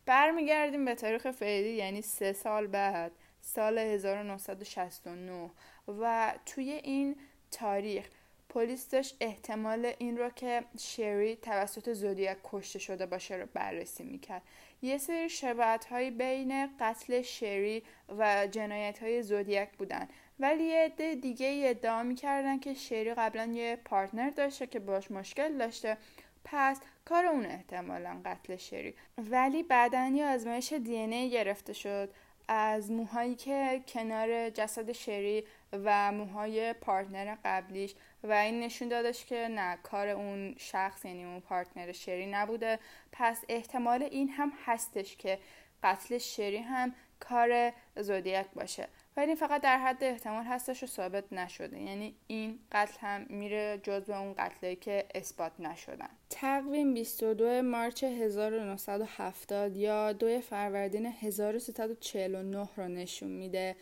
برمیگردیم 0.07 0.85
به 0.85 0.95
تاریخ 0.95 1.31
فعلی 1.31 1.71
یعنی 1.71 2.03
سه 2.03 2.33
سال 2.33 2.67
بعد 2.67 3.13
سال 3.41 3.79
1969 3.79 5.51
و 5.89 6.35
توی 6.47 6.71
این 6.71 7.17
تاریخ 7.51 8.09
پلیس 8.49 8.89
داشت 8.89 9.17
احتمال 9.21 9.93
این 9.99 10.19
رو 10.19 10.31
که 10.31 10.65
شری 10.79 11.37
توسط 11.37 11.93
زودیک 11.93 12.37
کشته 12.45 12.79
شده 12.79 13.07
باشه 13.07 13.37
رو 13.37 13.47
بررسی 13.55 14.05
می‌کرد. 14.05 14.43
یه 14.83 14.99
سری 14.99 15.29
شباهت 15.29 15.85
های 15.85 16.11
بین 16.11 16.77
قتل 16.81 17.23
شری 17.23 17.83
و 18.19 18.47
جنایت 18.47 19.03
های 19.03 19.23
زودیک 19.23 19.69
بودن. 19.79 20.09
ولی 20.41 20.65
یه 20.65 20.85
عده 20.85 21.15
دیگه 21.15 21.63
ادعا 21.65 22.03
می‌کردن 22.03 22.59
که 22.59 22.75
شری 22.75 23.15
قبلا 23.15 23.45
یه 23.45 23.79
پارتنر 23.85 24.31
داشته 24.31 24.67
که 24.67 24.79
باش 24.79 25.11
مشکل 25.11 25.59
داشته. 25.59 25.97
پس 26.45 26.81
کار 27.05 27.27
اون 27.27 27.47
احتمالا 27.47 28.21
قتل 28.25 28.57
شری. 28.57 28.95
ولی 29.19 29.63
بعدا 29.63 30.11
یه 30.15 30.27
آزمایش 30.27 30.73
دی 30.73 31.31
گرفته 31.31 31.73
شد 31.73 32.11
از 32.49 32.91
موهایی 32.91 33.35
که 33.35 33.83
کنار 33.89 34.51
جسد 34.51 34.93
شری 34.93 35.45
و 35.73 36.13
موهای 36.13 36.73
پارتنر 36.73 37.37
قبلیش. 37.45 37.95
و 38.23 38.33
این 38.33 38.61
نشون 38.61 38.89
دادش 38.89 39.25
که 39.25 39.49
نه 39.51 39.79
کار 39.83 40.09
اون 40.09 40.55
شخص 40.59 41.05
یعنی 41.05 41.25
اون 41.25 41.41
پارتنر 41.41 41.93
شری 41.93 42.27
نبوده. 42.27 42.79
پس 43.13 43.45
احتمال 43.49 44.03
این 44.03 44.29
هم 44.29 44.53
هستش 44.65 45.17
که 45.17 45.39
قتل 45.83 46.19
شری 46.19 46.59
هم 46.59 46.95
کار 47.21 47.73
زودیک 47.97 48.47
باشه. 48.55 48.89
ولی 49.17 49.35
فقط 49.35 49.61
در 49.61 49.79
حد 49.79 50.05
احتمال 50.05 50.45
هستش 50.45 50.83
و 50.83 50.87
ثابت 50.87 51.33
نشده. 51.33 51.81
یعنی 51.81 52.15
این 52.27 52.59
قتل 52.73 52.99
هم 53.01 53.27
میره 53.29 53.81
جزو 53.83 54.13
اون 54.13 54.35
قتلی 54.39 54.77
که 54.77 55.07
اثبات 55.15 55.53
نشدن. 55.61 56.09
تقویم 56.31 56.95
22 56.95 57.63
مارچ 57.63 58.05
1970 58.05 59.77
یا 59.77 60.13
2 60.13 60.41
فروردین 60.41 61.07
1349 61.07 62.69
رو 62.77 62.89
نشون 62.89 63.31
میده. 63.31 63.77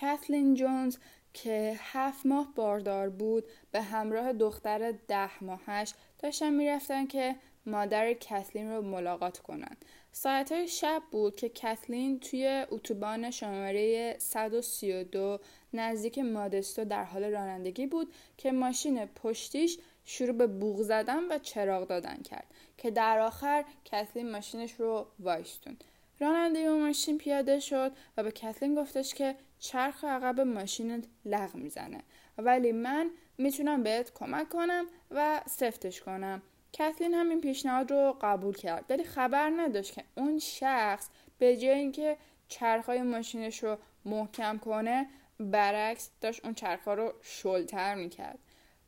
کاتلین 0.00 0.54
جونز 0.54 0.96
که 1.34 1.76
هفت 1.78 2.26
ماه 2.26 2.52
باردار 2.54 3.08
بود 3.08 3.44
به 3.70 3.82
همراه 3.82 4.32
دختر 4.32 4.92
ده 5.08 5.44
ماهش 5.44 5.94
داشتن 6.18 6.52
می‌رفتن 6.52 7.06
که 7.06 7.36
مادر 7.66 8.12
کتلین 8.12 8.70
رو 8.70 8.82
ملاقات 8.82 9.38
کنند. 9.38 9.84
ساعت 10.12 10.52
های 10.52 10.68
شب 10.68 11.02
بود 11.10 11.36
که 11.36 11.48
کتلین 11.48 12.20
توی 12.20 12.66
اتوبان 12.70 13.30
شماره 13.30 14.16
132 14.18 15.38
نزدیک 15.74 16.18
مادستو 16.18 16.84
در 16.84 17.04
حال 17.04 17.24
رانندگی 17.24 17.86
بود 17.86 18.14
که 18.36 18.52
ماشین 18.52 19.06
پشتیش 19.06 19.78
شروع 20.04 20.32
به 20.32 20.46
بوغ 20.46 20.82
زدن 20.82 21.24
و 21.32 21.38
چراغ 21.38 21.88
دادن 21.88 22.16
کرد 22.16 22.46
که 22.78 22.90
در 22.90 23.18
آخر 23.18 23.64
کتلین 23.84 24.30
ماشینش 24.30 24.72
رو 24.72 25.06
وایستون 25.20 25.76
راننده 26.20 26.58
اون 26.58 26.86
ماشین 26.86 27.18
پیاده 27.18 27.60
شد 27.60 27.92
و 28.16 28.22
به 28.22 28.30
کتلین 28.30 28.74
گفتش 28.74 29.14
که 29.14 29.36
چرخ 29.62 30.04
عقب 30.04 30.40
ماشینت 30.40 31.04
لغ 31.24 31.54
می‌زنه. 31.54 32.02
ولی 32.38 32.72
من 32.72 33.10
می‌تونم 33.38 33.82
بهت 33.82 34.14
کمک 34.14 34.48
کنم 34.48 34.86
و 35.10 35.40
سفتش 35.46 36.00
کنم. 36.00 36.42
کتلین 36.72 37.14
هم 37.14 37.28
این 37.28 37.40
پیشنهاد 37.40 37.90
رو 37.90 38.16
قبول 38.20 38.54
کرد. 38.54 38.84
ولی 38.88 39.04
خبر 39.04 39.50
نداشت 39.50 39.92
که 39.92 40.04
اون 40.14 40.38
شخص 40.38 41.08
به 41.38 41.56
جای 41.56 41.70
اینکه 41.70 42.16
چرخهای 42.48 43.02
ماشینش 43.02 43.62
رو 43.62 43.76
محکم 44.04 44.58
کنه 44.58 45.08
برعکس 45.40 46.10
داشت 46.20 46.44
اون 46.44 46.54
چرخها 46.54 46.94
رو 46.94 47.12
شلتر 47.22 47.94
می‌کرد. 47.94 48.38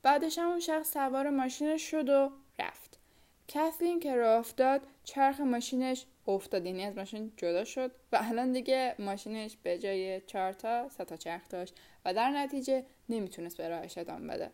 بعدش 0.02 0.38
هم 0.38 0.48
اون 0.48 0.60
شخص 0.60 0.92
سوار 0.92 1.30
ماشینش 1.30 1.82
شد 1.82 2.08
و 2.08 2.30
رفت. 2.58 2.98
کتلین 3.48 4.00
که 4.00 4.14
راه 4.14 4.38
افتاد 4.38 4.86
چرخ 5.04 5.40
ماشینش 5.40 6.06
افتاد 6.28 6.66
یعنی 6.66 6.84
از 6.84 6.96
ماشین 6.96 7.32
جدا 7.36 7.64
شد 7.64 7.90
و 8.12 8.18
الان 8.22 8.52
دیگه 8.52 8.94
ماشینش 8.98 9.56
به 9.62 9.78
جای 9.78 10.20
چهار 10.20 10.52
تا 10.52 10.88
سه 10.88 11.04
تا 11.04 11.16
چرخ 11.16 11.48
داشت 11.48 11.74
و 12.04 12.14
در 12.14 12.30
نتیجه 12.30 12.84
نمی‌تونست 13.08 13.56
به 13.56 13.68
راهش 13.68 13.98
ادامه 13.98 14.34
بده. 14.34 14.50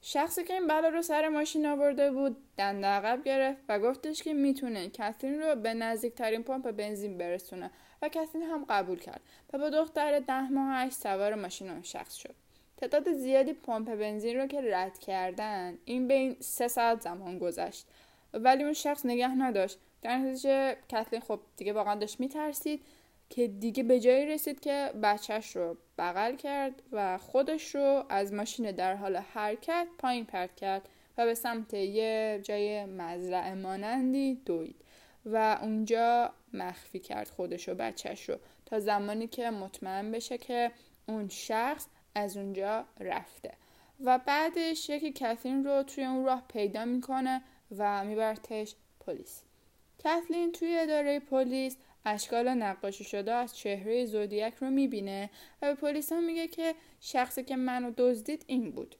شخصی 0.00 0.44
که 0.44 0.54
این 0.54 0.66
بلا 0.66 0.88
رو 0.88 1.02
سر 1.02 1.28
ماشین 1.28 1.66
آورده 1.66 2.10
بود 2.10 2.36
دنده 2.58 2.86
عقب 2.86 3.22
گرفت 3.24 3.62
و 3.68 3.78
گفتش 3.78 4.22
که 4.22 4.32
می‌تونه 4.32 4.88
کاترین 4.88 5.40
رو 5.42 5.54
به 5.54 5.74
نزدیکترین 5.74 6.42
پمپ 6.42 6.70
بنزین 6.70 7.18
برسونه 7.18 7.70
و 8.02 8.08
کاترین 8.08 8.42
هم 8.42 8.64
قبول 8.68 8.98
کرد 8.98 9.20
و 9.52 9.58
با 9.58 9.70
دختر 9.70 10.18
ده 10.18 10.48
ماهش 10.48 10.92
سوار 10.92 11.34
ماشین 11.34 11.70
اون 11.70 11.82
شخص 11.82 12.14
شد. 12.14 12.34
تعداد 12.76 13.12
زیادی 13.12 13.52
پمپ 13.52 13.94
بنزین 13.94 14.36
رو 14.36 14.46
که 14.46 14.60
رد 14.74 14.98
کردن 14.98 15.78
این 15.84 16.08
بین 16.08 16.36
سه 16.40 16.68
ساعت 16.68 17.00
زمان 17.00 17.38
گذشت. 17.38 17.86
ولی 18.34 18.64
اون 18.64 18.72
شخص 18.72 19.06
نگه 19.06 19.28
نداشت. 19.28 19.78
در 20.02 20.18
نتیجه 20.18 20.76
کتلین 20.88 21.20
خب 21.20 21.40
دیگه 21.56 21.72
واقعا 21.72 21.94
داشت 21.94 22.20
میترسید 22.20 22.80
که 23.30 23.48
دیگه 23.48 23.82
به 23.82 24.00
جایی 24.00 24.26
رسید 24.26 24.60
که 24.60 24.90
بچهش 25.02 25.56
رو 25.56 25.76
بغل 25.98 26.36
کرد 26.36 26.82
و 26.92 27.18
خودش 27.18 27.74
رو 27.74 28.04
از 28.08 28.32
ماشین 28.32 28.70
در 28.70 28.94
حال 28.94 29.16
حرکت 29.16 29.86
پایین 29.98 30.24
پرت 30.24 30.56
کرد 30.56 30.88
و 31.18 31.24
به 31.24 31.34
سمت 31.34 31.74
یه 31.74 32.40
جای 32.42 32.84
مزرعه 32.84 33.54
مانندی 33.54 34.34
دوید 34.34 34.76
و 35.26 35.58
اونجا 35.62 36.32
مخفی 36.52 36.98
کرد 36.98 37.28
خودش 37.28 37.68
و 37.68 37.74
بچهش 37.74 38.28
رو 38.28 38.36
تا 38.66 38.80
زمانی 38.80 39.26
که 39.26 39.50
مطمئن 39.50 40.10
بشه 40.10 40.38
که 40.38 40.72
اون 41.06 41.28
شخص 41.28 41.86
از 42.14 42.36
اونجا 42.36 42.84
رفته. 43.00 43.52
و 44.04 44.18
بعدش 44.18 44.88
یکی 44.88 45.12
کتلین 45.12 45.64
رو 45.64 45.82
توی 45.82 46.04
اون 46.04 46.24
راه 46.24 46.42
پیدا 46.48 46.84
می‌کنه 46.84 47.42
و 47.78 48.04
میبرتش 48.04 48.74
پلیس. 49.00 49.42
کتلین 49.98 50.52
توی 50.52 50.78
اداره 50.78 51.20
پلیس 51.20 51.76
اشکال 52.04 52.48
نقاشی 52.48 53.04
شده 53.04 53.32
از 53.32 53.56
چهره 53.56 54.06
زودیک 54.06 54.54
رو 54.54 54.70
می‌بینه 54.70 55.30
و 55.62 55.74
به 55.74 55.80
پلیس 55.80 56.12
میگه 56.12 56.48
که 56.48 56.74
شخصی 57.00 57.44
که 57.44 57.56
منو 57.56 57.92
دزدید 57.96 58.44
این 58.46 58.70
بود. 58.70 58.96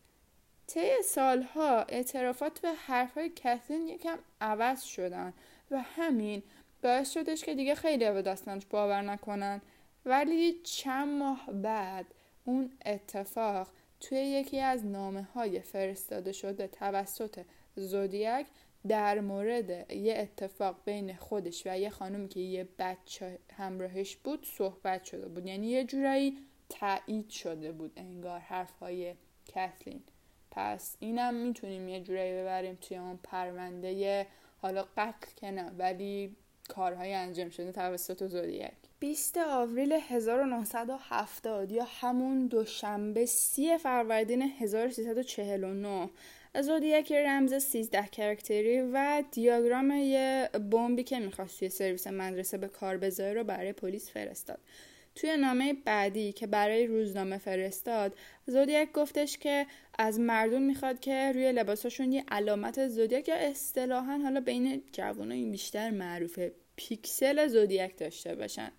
طی 0.67 1.03
سالها 1.05 1.83
اعترافات 1.83 2.61
و 2.65 2.75
حرفهای 2.87 3.29
کتلین 3.29 3.89
یکم 3.89 4.19
عوض 4.41 4.83
شدن 4.83 5.33
و 5.71 5.83
همین 5.83 6.43
باعث 6.83 7.13
شدش 7.13 7.45
که 7.45 7.55
دیگه 7.55 7.75
خیلی 7.75 8.11
به 8.11 8.23
داستانش 8.23 8.67
باور 8.71 9.03
نکنن. 9.03 9.61
ولی 10.07 10.61
چند 10.63 11.09
ماه 11.09 11.47
بعد 11.53 12.07
اون 12.45 12.73
اتفاق 12.87 13.69
توی 14.01 14.19
یکی 14.19 14.61
از 14.61 14.87
نامه 14.87 15.23
های 15.23 15.61
فرستاده 15.61 16.33
شده 16.33 16.67
توسط 16.69 17.45
زودیک 17.77 18.47
در 18.89 19.21
مورد 19.21 19.93
یه 19.93 20.15
اتفاق 20.19 20.77
بین 20.85 21.15
خودش 21.15 21.67
و 21.67 21.79
یه 21.79 21.91
خانومی 21.91 22.29
که 22.29 22.41
یه 22.41 22.69
بچه 22.79 23.39
همراهش 23.57 24.17
بود 24.17 24.47
صحبت 24.59 25.05
شده 25.05 25.29
بود. 25.29 25.47
یعنی 25.47 25.67
یه 25.67 25.85
جورایی 25.85 26.39
تایید 26.69 27.31
شده 27.31 27.73
بود 27.73 27.93
انگار 27.97 28.39
حرفهای 28.39 29.15
کتلین. 29.47 30.03
پس 30.51 30.97
اینم 31.01 31.35
می‌تونیم 31.35 31.89
یه 31.89 32.01
جورایی 32.01 32.33
ببریم 32.33 32.79
توی 32.81 32.97
اون 32.97 33.19
پرونده 33.23 34.27
حالا 34.63 34.85
قتل 34.97 35.31
که 35.37 35.51
نه 35.51 35.71
ولی 35.79 36.37
کارهای 36.69 37.15
انجام 37.15 37.51
شده 37.51 37.73
توسط 37.73 38.27
زودیک 38.27 38.71
20 39.01 39.39
آوریل 39.39 39.93
1970 39.93 41.73
یا 41.73 41.85
همون 41.85 42.47
دوشنبه 42.47 43.27
30 43.27 43.79
فروردین 43.79 44.43
1349 44.43 46.11
زودیک 46.63 47.13
رمز 47.13 47.55
13 47.55 48.07
کرکتری 48.07 48.81
و 48.81 49.23
دیاگرام 49.31 49.91
یه 49.91 50.51
بمبی 50.71 51.03
که 51.03 51.19
می‌خواست 51.19 51.59
توی 51.59 51.69
سرویس 51.69 52.07
مدرسه 52.07 52.59
به 52.59 52.69
کار 52.69 52.97
بذاره 52.97 53.33
رو 53.33 53.45
برای 53.45 53.73
پلیس 53.73 54.11
فرستاد. 54.11 54.59
توی 55.15 55.37
نامه 55.37 55.75
بعدی 55.85 56.33
که 56.33 56.47
برای 56.47 56.87
روزنامه 56.87 57.39
فرستاد 57.39 58.17
زودیک 58.47 58.93
گفتش 58.93 59.39
که 59.39 59.67
از 59.99 60.21
مردم 60.21 60.63
می‌خواد 60.63 61.01
که 61.01 61.33
روی 61.35 61.53
لباساشون 61.53 62.13
یه 62.13 62.25
علامت 62.29 62.89
زودیک 62.89 63.29
یا 63.29 63.35
اصطلاحا 63.35 64.19
حالا 64.19 64.41
بین 64.41 64.83
جوانان 64.93 65.33
این 65.33 65.51
بیشتر 65.51 65.91
معروفه 65.91 66.53
پیکسل 66.77 67.49
زودیک 67.49 67.99
داشته 67.99 68.35
باشن. 68.35 68.71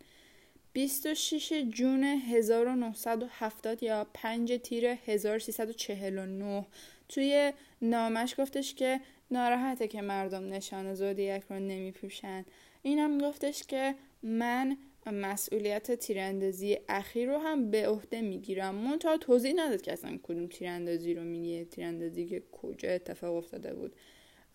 26 0.73 1.53
جون 1.69 2.03
1970 2.03 3.83
یا 3.83 4.07
5 4.13 4.53
تیر 4.53 4.85
1349 4.85 6.65
توی 7.09 7.53
نامش 7.81 8.35
گفتش 8.37 8.73
که 8.73 8.99
ناراحته 9.31 9.87
که 9.87 10.01
مردم 10.01 10.53
نشان 10.53 10.93
زودیک 10.93 11.43
رو 11.49 11.59
نمیپوشن. 11.59 12.45
اینم 12.81 13.17
گفتش 13.17 13.63
که 13.63 13.95
من 14.23 14.77
مسئولیت 15.11 15.91
تیراندازی 15.91 16.77
اخیر 16.89 17.29
رو 17.29 17.37
هم 17.37 17.71
به 17.71 17.87
عهده 17.87 18.21
می‌گیرم. 18.21 18.75
منتها 18.75 19.17
توضیح 19.17 19.53
نداد 19.57 19.81
که 19.81 19.93
اصلا 19.93 20.19
کدوم 20.23 20.47
تیراندازی 20.47 21.13
رو 21.13 21.23
میگه 21.23 21.65
تیراندازی 21.65 22.25
که 22.25 22.43
کجا 22.51 22.89
اتفاق 22.89 23.35
افتاده 23.35 23.73
بود. 23.73 23.95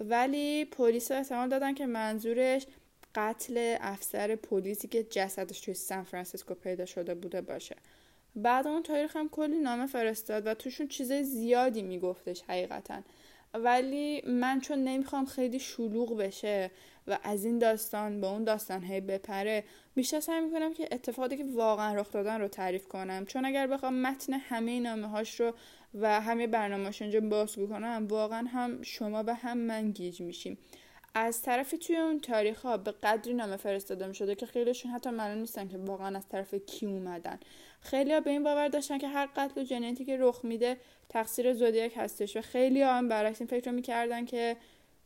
ولی 0.00 0.64
پلیس 0.64 1.10
احتمال 1.10 1.48
دادن 1.48 1.74
که 1.74 1.86
منظورش 1.86 2.66
قتل 3.14 3.76
افسر 3.80 4.36
پلیسی 4.36 4.88
که 4.88 5.02
جسدش 5.02 5.60
توی 5.60 5.74
سان 5.74 6.04
فرانسیسکو 6.04 6.54
پیدا 6.54 6.86
شده 6.86 7.14
بوده 7.14 7.40
باشه. 7.40 7.76
بعد 8.36 8.66
اون 8.66 8.82
تاریخ 8.82 9.16
هم 9.16 9.28
کلی 9.28 9.58
نامه 9.58 9.86
فرستاد 9.86 10.46
و 10.46 10.54
توشون 10.54 10.88
چیز 10.88 11.12
زیادی 11.12 11.82
میگفتش 11.82 12.42
حقیقتا. 12.42 13.02
ولی 13.54 14.22
من 14.26 14.60
چون 14.60 14.78
نمی‌خوام 14.78 15.26
خیلی 15.26 15.58
شلوغ 15.58 16.16
بشه 16.16 16.70
و 17.06 17.18
از 17.22 17.44
این 17.44 17.58
داستان 17.58 18.20
به 18.20 18.26
اون 18.26 18.44
داستان 18.44 18.84
هی 18.84 19.00
بپره 19.00 19.64
بیشتر 19.94 20.20
سعی 20.20 20.40
می‌کنم 20.40 20.74
که 20.74 20.88
اتفاقی 20.92 21.36
که 21.36 21.44
واقعا 21.54 21.94
رخ 21.94 22.12
دادن 22.12 22.40
رو 22.40 22.48
تعریف 22.48 22.88
کنم. 22.88 23.26
چون 23.26 23.44
اگر 23.44 23.66
بخوام 23.66 23.94
متن 23.94 24.32
همه 24.32 24.80
نامه 24.80 25.06
هاش 25.06 25.40
رو 25.40 25.52
و 25.94 26.20
همه 26.20 26.46
برنامه‌اش 26.46 27.02
اینجا 27.02 27.20
بازگو 27.20 27.66
کنم 27.66 28.06
واقعا 28.10 28.46
هم 28.48 28.82
شما 28.82 29.24
و 29.26 29.34
هم 29.34 29.58
من 29.58 29.90
گیج 29.90 30.20
میشیم. 30.20 30.58
از 31.14 31.42
طرفی 31.42 31.79
توی 31.79 31.96
اون 31.96 32.20
تاریخ 32.20 32.62
ها 32.62 32.77
به 32.77 32.90
قدری 32.90 33.35
نامه 33.35 33.57
فرستاده 33.57 34.07
می 34.07 34.14
شده 34.14 34.35
که 34.35 34.46
خیلیشون 34.46 34.90
حتی 34.90 35.11
معلوم 35.11 35.38
نیستن 35.38 35.68
که 35.68 35.79
واقعا 35.79 36.16
از 36.16 36.29
طرف 36.29 36.55
کی 36.55 36.87
اومدن. 36.87 37.40
خیلی 37.81 38.12
ها 38.12 38.20
به 38.20 38.31
این 38.31 38.44
باور 38.44 38.68
داشتن 38.68 38.99
که 38.99 39.09
هر 39.09 39.29
قتل 39.37 39.61
و 39.61 39.64
جنتی 39.64 40.05
که 40.05 40.16
رخ 40.20 40.44
میده 40.44 40.77
تقصیر 41.09 41.55
زودیک 41.55 41.92
هستش 41.96 42.37
و 42.37 42.40
خیلی 42.40 42.83
ها 42.83 42.94
هم 42.94 43.09
برعکس 43.09 43.40
این 43.40 43.49
فکر 43.49 43.70
رو 43.70 43.77
می‌کردن 43.77 44.25
که 44.25 44.57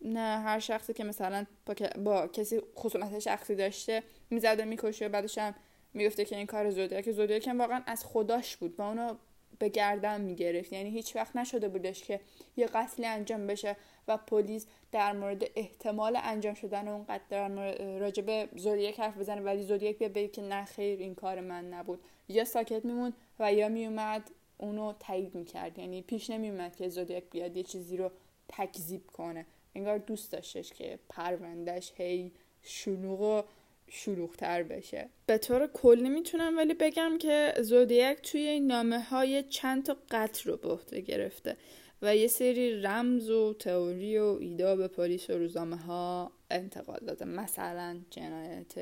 نه 0.00 0.40
هر 0.40 0.58
شخصی 0.58 0.92
که 0.92 1.04
مثلا 1.04 1.46
با, 1.66 1.74
با 2.04 2.26
کسی 2.26 2.60
خصوصیت 2.76 3.18
شخصی 3.18 3.54
داشته 3.54 4.02
می‌زده 4.30 4.64
می‌کشه 4.64 5.06
و 5.06 5.08
بعدش 5.08 5.38
هم 5.38 5.54
می‌گفته 5.94 6.24
که 6.24 6.36
این 6.36 6.46
کار 6.46 6.70
زودیک 6.70 7.10
زودیک 7.10 7.48
هم 7.48 7.60
واقعا 7.60 7.82
از 7.86 8.04
خداش 8.04 8.56
بود 8.56 8.74
و 8.78 8.82
اونو 8.82 9.14
به 9.58 9.68
گردن 9.68 10.20
می‌گرفت. 10.20 10.72
یعنی 10.72 10.90
هیچ 10.90 11.16
وقت 11.16 11.36
نشده 11.36 11.68
بودش 11.68 12.04
که 12.04 12.20
یه 12.56 12.66
قتلی 12.66 13.06
انجام 13.06 13.46
بشه 13.46 13.76
و 14.08 14.16
پلیس 14.16 14.66
در 14.92 15.12
مورد 15.12 15.42
احتمال 15.56 16.18
انجام 16.22 16.54
شدن 16.54 16.88
اون 16.88 17.04
قتل 17.08 17.24
در 17.30 17.48
مورد 17.48 17.82
راجب 17.82 18.58
زودیک 18.58 19.00
حرف 19.00 19.18
بزنه 19.18 19.40
ولی 19.40 19.62
زودیک 19.62 19.98
بگه 19.98 20.28
که 20.28 20.42
نه 20.42 20.64
خیر 20.64 20.98
این 20.98 21.14
کار 21.14 21.40
من 21.40 21.68
نبود. 21.68 22.00
یا 22.28 22.44
ساکت 22.44 22.84
میمون 22.84 23.12
و 23.38 23.52
یا 23.52 23.68
میومد 23.68 24.30
اونو 24.58 24.92
تایید 25.00 25.34
می‌کرد. 25.34 25.78
یعنی 25.78 26.02
پیش 26.02 26.30
نمیومد 26.30 26.76
که 26.76 26.88
زودیک 26.88 27.24
بیاد 27.30 27.56
یه 27.56 27.62
چیزی 27.62 27.96
رو 27.96 28.10
تکذیب 28.48 29.06
کنه. 29.06 29.46
انگار 29.74 29.98
دوست 29.98 30.32
داشتش 30.32 30.72
که 30.72 30.98
پروندهش 31.08 31.92
هی 31.96 32.32
شلوغ 32.62 33.20
و 33.20 33.42
شلوغتر 33.88 34.62
بشه. 34.62 35.08
به 35.26 35.38
طور 35.38 35.66
کلی 35.66 36.08
می‌تونم 36.08 36.56
ولی 36.56 36.74
بگم 36.74 37.18
که 37.18 37.54
زودیک 37.60 38.18
توی 38.22 38.60
نامه 38.60 39.00
های 39.00 39.42
چند 39.42 39.84
تا 39.84 39.96
قتل 40.10 40.50
رو 40.50 40.78
به 40.90 41.00
گرفته 41.00 41.56
و 42.02 42.16
یه 42.16 42.26
سری 42.26 42.82
رمز 42.82 43.30
و 43.30 43.54
تئوری 43.54 44.18
و 44.18 44.36
ایده 44.40 44.76
به 44.76 44.88
پلیس 44.88 45.30
و 45.30 45.32
روزنامه 45.32 45.76
ها 45.76 46.32
انتقال 46.50 46.98
داده. 47.06 47.24
مثلا 47.24 48.00
جنایت 48.10 48.78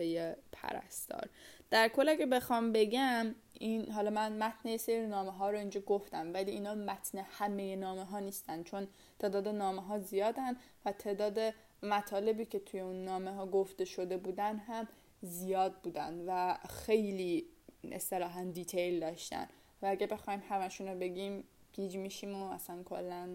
پرستار. 0.53 1.29
در 1.71 1.88
کل 1.88 2.09
اگه 2.09 2.27
بخوام 2.27 2.73
بگم 2.73 3.35
این 3.53 3.91
حالا 3.91 4.11
من 4.11 4.33
متن 4.33 4.69
یه 4.69 4.77
سری 4.77 5.07
نامه 5.07 5.31
ها 5.31 5.51
رو 5.51 5.59
اینجا 5.59 5.81
گفتم 5.81 6.33
ولی 6.33 6.51
اینا 6.51 6.75
متن 6.75 7.19
همه 7.19 7.77
نامه 7.77 8.05
ها 8.05 8.19
نیستن 8.19 8.62
چون 8.62 8.88
تعداد 9.19 9.49
نامه 9.49 9.83
ها 9.83 9.99
زیادن 9.99 10.57
و 10.85 10.93
تعداد 10.93 11.55
مطالبی 11.83 12.45
که 12.45 12.59
توی 12.59 12.81
اون 12.81 13.05
نامه 13.05 13.31
ها 13.31 13.47
گفته 13.47 13.85
شده 13.85 14.16
بودن 14.16 14.57
هم 14.57 14.88
زیاد 15.23 15.75
بودن 15.83 16.25
و 16.27 16.59
خیلی 16.68 17.47
اصطلاحا 17.92 18.45
دیتیل 18.45 19.01
داشتن. 19.01 19.49
و 19.83 19.87
اگه 19.87 20.07
بخوایم 20.07 20.42
همشون 20.49 20.88
رو 20.88 20.99
بگیم 20.99 21.45
گیج 21.73 21.97
میشیم 21.97 22.42
و 22.42 22.51
اصلا 22.51 22.83
کلا 22.83 23.29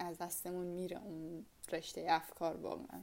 از 0.00 0.18
دستمون 0.18 0.66
میره 0.66 1.02
اون 1.04 1.46
رشته 1.72 2.06
افکار 2.08 2.56
واقعا. 2.56 3.00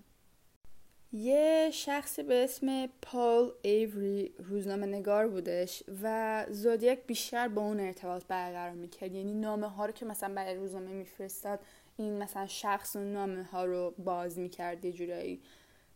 یه 1.12 1.70
شخصی 1.74 2.24
به 2.24 2.44
اسم 2.44 2.88
پال 3.02 3.54
ایوری 3.62 4.34
روزنامه 4.38 4.86
نگار 4.86 5.28
بودش 5.28 5.84
و 6.04 6.46
زودیک 6.50 7.00
بیشتر 7.08 7.48
با 7.48 7.62
اون 7.62 7.80
ارتباط 7.80 8.24
برقرار 8.28 8.74
می‌کرد. 8.74 9.14
یعنی 9.14 9.34
نامه 9.34 9.68
ها 9.68 9.86
رو 9.86 9.92
که 9.92 10.06
مثلا 10.06 10.34
برای 10.34 10.56
روزنامه 10.56 10.92
میفرستاد 10.92 11.60
این 11.98 12.18
مثلا 12.18 12.48
شخص 12.48 12.96
و 12.96 13.00
نامه 13.00 13.44
ها 13.44 13.66
رو 13.66 13.94
باز 13.98 14.40
می‌کرد 14.40 14.86
یه 14.86 14.92
جورایی. 14.92 15.42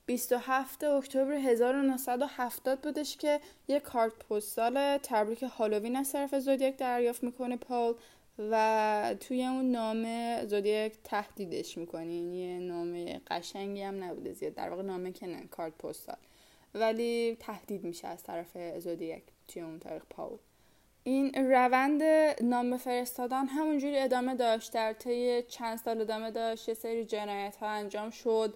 27 0.05 0.83
اکتبر 0.83 1.33
1970 1.33 2.81
بودش 2.81 3.17
که 3.17 3.39
یه 3.67 3.79
کارت 3.79 4.13
پستال 4.13 4.97
تبریک 4.97 5.43
هالووین 5.43 5.95
از 5.95 6.11
طرف 6.11 6.39
زودیک 6.39 6.77
دریافت 6.77 7.23
می‌کنه 7.23 7.57
پال 7.57 7.95
و 8.39 9.15
توی 9.19 9.45
اون 9.45 9.71
نامه 9.71 10.45
زودیک 10.45 10.93
تهدیدش 11.03 11.77
می‌کنه. 11.77 12.13
یعنی 12.13 12.37
یه 12.37 12.59
نامه 12.59 13.21
قشنگی 13.27 13.81
هم 13.81 14.03
نبوده 14.03 14.33
زیاد. 14.33 14.53
در 14.53 14.69
واقع 14.69 14.83
نامه 14.83 15.11
که 15.11 15.43
کارت 15.51 15.77
پستال. 15.77 16.17
ولی 16.73 17.37
تهدید 17.39 17.83
میشه 17.83 18.07
از 18.07 18.23
طرف 18.23 18.79
زودیک 18.79 19.23
توی 19.47 19.61
اون 19.61 19.79
تاریخ 19.79 20.03
پاول 20.09 20.37
این 21.07 21.51
روند 21.51 22.03
نامه 22.43 22.77
فرستادن 22.77 23.45
همونجوری 23.45 23.99
ادامه 23.99 24.35
داشت 24.35 24.73
در 24.73 24.93
طی 24.93 25.43
چند 25.43 25.77
سال 25.77 26.01
ادامه 26.01 26.31
داشت. 26.31 26.69
یه 26.69 26.73
سری 26.73 27.05
جنایت 27.05 27.55
ها 27.55 27.67
انجام 27.67 28.09
شد. 28.09 28.53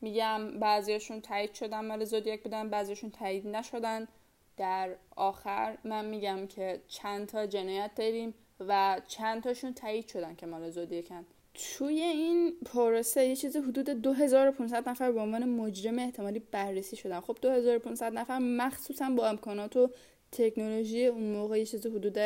میگم 0.00 0.58
بعضیاشون 0.58 1.20
تایید 1.20 1.54
شدن 1.54 1.84
مال 1.84 2.04
زودیک 2.04 2.42
بودن 2.42 2.70
بعضیاشون 2.70 3.10
تایید 3.10 3.46
نشدن. 3.46 4.08
در 4.56 4.90
آخر 5.16 5.78
من 5.84 6.04
میگم 6.04 6.46
که 6.46 6.80
چند 6.88 7.26
تا 7.26 7.46
جنایت 7.46 7.90
داریم 7.96 8.34
و 8.60 9.00
چند 9.08 9.42
تاشون 9.42 9.74
تایید 9.74 10.08
شدن 10.08 10.34
که 10.34 10.46
مال 10.46 10.70
زودیکن. 10.70 11.26
توی 11.54 12.00
این 12.00 12.52
پروسه 12.66 13.24
یه 13.24 13.36
چیزی 13.36 13.58
حدود 13.58 13.90
2500 13.90 14.88
نفر 14.88 15.12
به 15.12 15.20
عنوان 15.20 15.44
مجرم 15.44 15.98
احتمالی 15.98 16.38
بررسی 16.38 16.96
شدن. 16.96 17.20
خب 17.20 17.38
2500 17.42 18.12
نفر 18.12 18.38
مخصوصا 18.38 19.10
با 19.10 19.28
امکانات 19.28 19.76
و 19.76 19.90
تکنولوژی 20.34 21.06
اون 21.06 21.32
موقع 21.32 21.58
یه 21.58 21.66
چیزی 21.66 21.88
حدود 21.88 22.18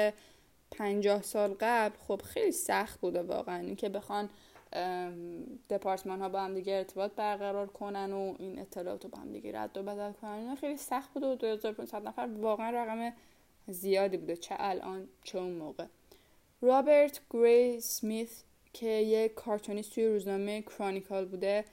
50 0.71 1.23
سال 1.23 1.57
قبل 1.61 1.97
خب 2.09 2.23
خیلی 2.23 2.53
سخت 2.53 3.01
بوده 3.01 3.23
واقعا. 3.23 3.61
اینکه 3.61 3.89
بخوان 3.89 4.29
دپارتمان 5.71 6.21
ها 6.21 6.29
با 6.29 6.41
هم 6.41 6.55
دیگه 6.55 6.73
ارتباط 6.73 7.13
برقرار 7.13 7.67
کنن 7.67 8.13
و 8.13 8.35
این 8.39 8.59
اطلاعات 8.59 9.05
رو 9.05 9.11
با 9.11 9.19
هم 9.19 9.33
دیگه 9.33 9.61
رد 9.61 9.79
و 9.79 9.83
بدل 9.83 10.13
کنن. 10.13 10.55
خیلی 10.55 10.77
سخت 10.77 11.15
بوده 11.15 11.27
و 11.27 11.35
2500 11.35 12.09
نفر 12.09 12.29
واقعا 12.41 12.71
رقم 12.71 13.13
زیادی 13.69 14.17
بوده 14.17 14.37
چه 14.37 14.55
الان 14.59 15.09
چه 15.25 15.39
اون 15.39 15.53
موقع. 15.53 15.85
رابرت 16.63 17.21
گری 17.31 17.81
سمیت 17.81 18.29
که 18.73 18.87
یه 18.87 19.29
کارتونیست 19.29 19.95
توی 19.95 20.07
روزنامه 20.07 20.63
کرانیکال 20.63 21.25
بوده 21.25 21.65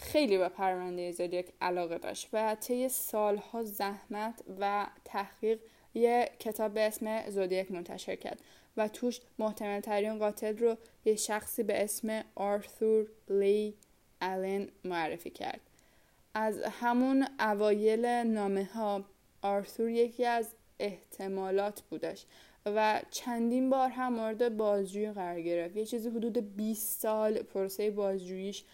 خیلی 0.00 0.38
به 0.38 0.48
پرونده 0.48 1.12
زودیاک 1.12 1.46
علاقه 1.60 1.98
داشت 1.98 2.28
و 2.32 2.56
طی 2.60 2.88
سالها 2.88 3.62
زحمت 3.62 4.42
و 4.60 4.86
تحقیق 5.04 5.60
یه 5.94 6.30
کتاب 6.38 6.74
به 6.74 6.80
اسم 6.80 7.30
زودیک 7.30 7.70
منتشر 7.70 8.16
کرد 8.16 8.40
و 8.76 8.88
توش 8.88 9.20
محتمل 9.38 9.80
ترین 9.80 10.18
قاتل 10.18 10.58
رو 10.58 10.76
یه 11.04 11.16
شخصی 11.16 11.62
به 11.62 11.84
اسم 11.84 12.24
آرثور 12.34 13.06
لی 13.28 13.74
آلن 14.22 14.68
معرفی 14.84 15.30
کرد. 15.30 15.60
از 16.34 16.62
همون 16.62 17.26
اوایل 17.40 18.06
نامه 18.06 18.64
ها 18.64 19.04
آرثور 19.42 19.88
یکی 19.88 20.24
از 20.24 20.48
احتمالات 20.80 21.82
بودش 21.82 22.24
و 22.66 23.00
چندین 23.10 23.70
بار 23.70 23.88
هم 23.88 24.12
مورد 24.12 24.56
بازجویی 24.56 25.12
قرار 25.12 25.40
گرفت. 25.40 25.76
یه 25.76 25.86
چیزی 25.86 26.08
حدود 26.08 26.56
20 26.56 27.00
سال 27.00 27.42
پروسه 27.42 27.90
بازجوییش 27.90 28.64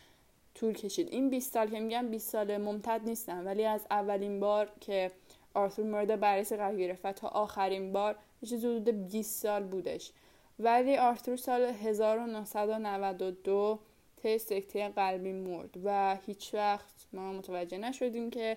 طول 0.56 0.72
کشید. 0.72 1.08
این 1.08 1.30
20 1.30 1.52
سال 1.52 1.70
که 1.70 1.80
میگم 1.80 2.08
20 2.08 2.30
سال 2.30 2.56
ممتد 2.56 3.00
نیستن 3.04 3.44
ولی 3.44 3.64
از 3.64 3.86
اولین 3.90 4.40
بار 4.40 4.68
که 4.80 5.10
آرثور 5.54 5.84
مورد 5.84 6.20
بررسی 6.20 6.56
قرار 6.56 6.76
گرفت 6.76 7.00
و 7.04 7.12
تا 7.12 7.28
آخرین 7.28 7.92
بار 7.92 8.16
یه 8.42 8.58
حدود 8.58 8.88
20 8.88 9.42
سال 9.42 9.62
بودش. 9.62 10.12
ولی 10.58 10.96
آرتور 10.96 11.36
سال 11.36 11.62
1992 11.62 13.78
طی 14.22 14.38
سکته 14.38 14.88
قلبی 14.88 15.32
مرد 15.32 15.70
و 15.84 16.16
هیچ 16.26 16.54
وقت 16.54 17.06
ما 17.12 17.32
متوجه 17.32 17.78
نشدیم 17.78 18.30
که 18.30 18.56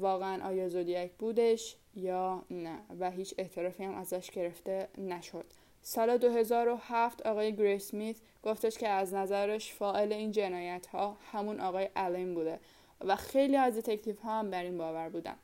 واقعا 0.00 0.48
آیا 0.48 0.68
زودیک 0.68 1.12
بودش 1.12 1.76
یا 1.94 2.42
نه 2.50 2.78
و 3.00 3.10
هیچ 3.10 3.34
اعترافی 3.38 3.84
هم 3.84 3.94
ازش 3.94 4.30
گرفته 4.30 4.88
نشد. 4.98 5.44
سال 5.82 6.18
2007 6.18 7.26
آقای 7.26 7.56
گری 7.56 7.78
سمیت 7.78 8.16
گفتش 8.42 8.78
که 8.78 8.88
از 8.88 9.14
نظرش 9.14 9.72
فاعل 9.72 10.12
این 10.12 10.32
جنایت 10.32 10.86
ها 10.86 11.16
همون 11.32 11.60
آقای 11.60 11.88
الین 11.96 12.34
بوده 12.34 12.60
و 13.00 13.16
خیلی 13.16 13.56
از 13.56 13.74
detective 13.74 14.20
ها 14.20 14.38
هم 14.38 14.50
بر 14.50 14.62
این 14.62 14.78
باور 14.78 15.08
بودن. 15.08 15.36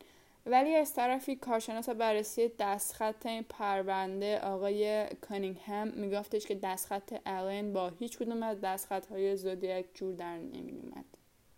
ولی 0.47 0.75
از 0.75 0.95
طرفی 0.95 1.37
کارشناس 1.37 1.89
بررسی 1.89 2.51
دستخط 2.59 3.27
این 3.27 3.43
پرونده 3.43 4.41
آقای 4.41 5.07
کانینگهم 5.21 5.89
میگفتش 5.89 6.47
که 6.47 6.55
دستخط 6.55 7.21
الین 7.27 7.73
با 7.73 7.89
هیچ 7.89 8.19
کدوم 8.19 8.43
از 8.43 8.61
دستخط 8.61 9.07
های 9.07 9.37
زودیک 9.37 9.87
جور 9.95 10.15
در 10.15 10.37
نمیومد 10.37 11.05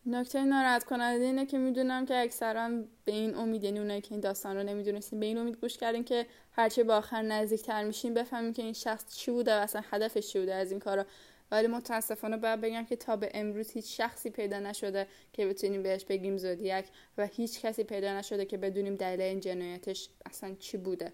نکته 0.09 0.45
ناراحت 0.45 0.85
کننده 0.85 1.25
اینه 1.25 1.47
که 1.47 1.59
می‌دونم 1.59 2.07
که 2.07 2.17
اکثرا 2.17 2.69
به 3.05 3.13
این 3.13 3.35
امید 3.35 3.65
یعنی 3.65 3.79
اونایی 3.79 4.01
که 4.01 4.13
این 4.13 4.21
داستان 4.21 4.57
رو 4.57 4.63
نمی‌دونستیم 4.63 5.21
به 5.21 5.27
این 5.27 5.39
امید 5.39 5.57
گوش 5.57 5.77
کردیم 5.79 6.05
که 6.05 6.27
هرچه 6.53 6.85
به 6.85 6.97
آخر 6.97 7.23
نزدیکتر 7.23 7.85
میشیم 7.85 8.15
بفهمیم 8.15 8.53
که 8.53 8.63
این 8.63 8.73
شخص 8.73 9.17
چی 9.17 9.31
بوده 9.31 9.55
و 9.55 9.59
اصلا 9.59 9.83
هدفش 9.91 10.29
چی 10.29 10.39
بوده 10.39 10.55
از 10.55 10.71
این 10.71 10.81
کارا. 10.81 11.07
ولی 11.51 11.67
متاسفانه 11.67 12.37
باید 12.37 12.61
بگم 12.61 12.85
که 12.85 12.97
تا 12.97 13.17
به 13.17 13.31
امروز 13.35 13.71
هیچ 13.71 13.97
شخصی 13.97 14.31
پیدا 14.31 14.59
نشده 14.59 15.07
که 15.33 15.47
بتونیم 15.47 15.83
بهش 15.83 16.05
بگیم 16.05 16.37
زودیک 16.37 16.85
و 17.19 17.27
هیچ 17.27 17.61
کسی 17.61 17.85
پیدا 17.85 18.19
نشده 18.19 18.45
که 18.45 18.57
بدونیم 18.57 18.95
دلیل 18.95 19.21
این 19.21 19.41
جنایتش 19.41 20.09
اصلا 20.27 20.55
چی 20.59 20.77
بوده. 20.77 21.13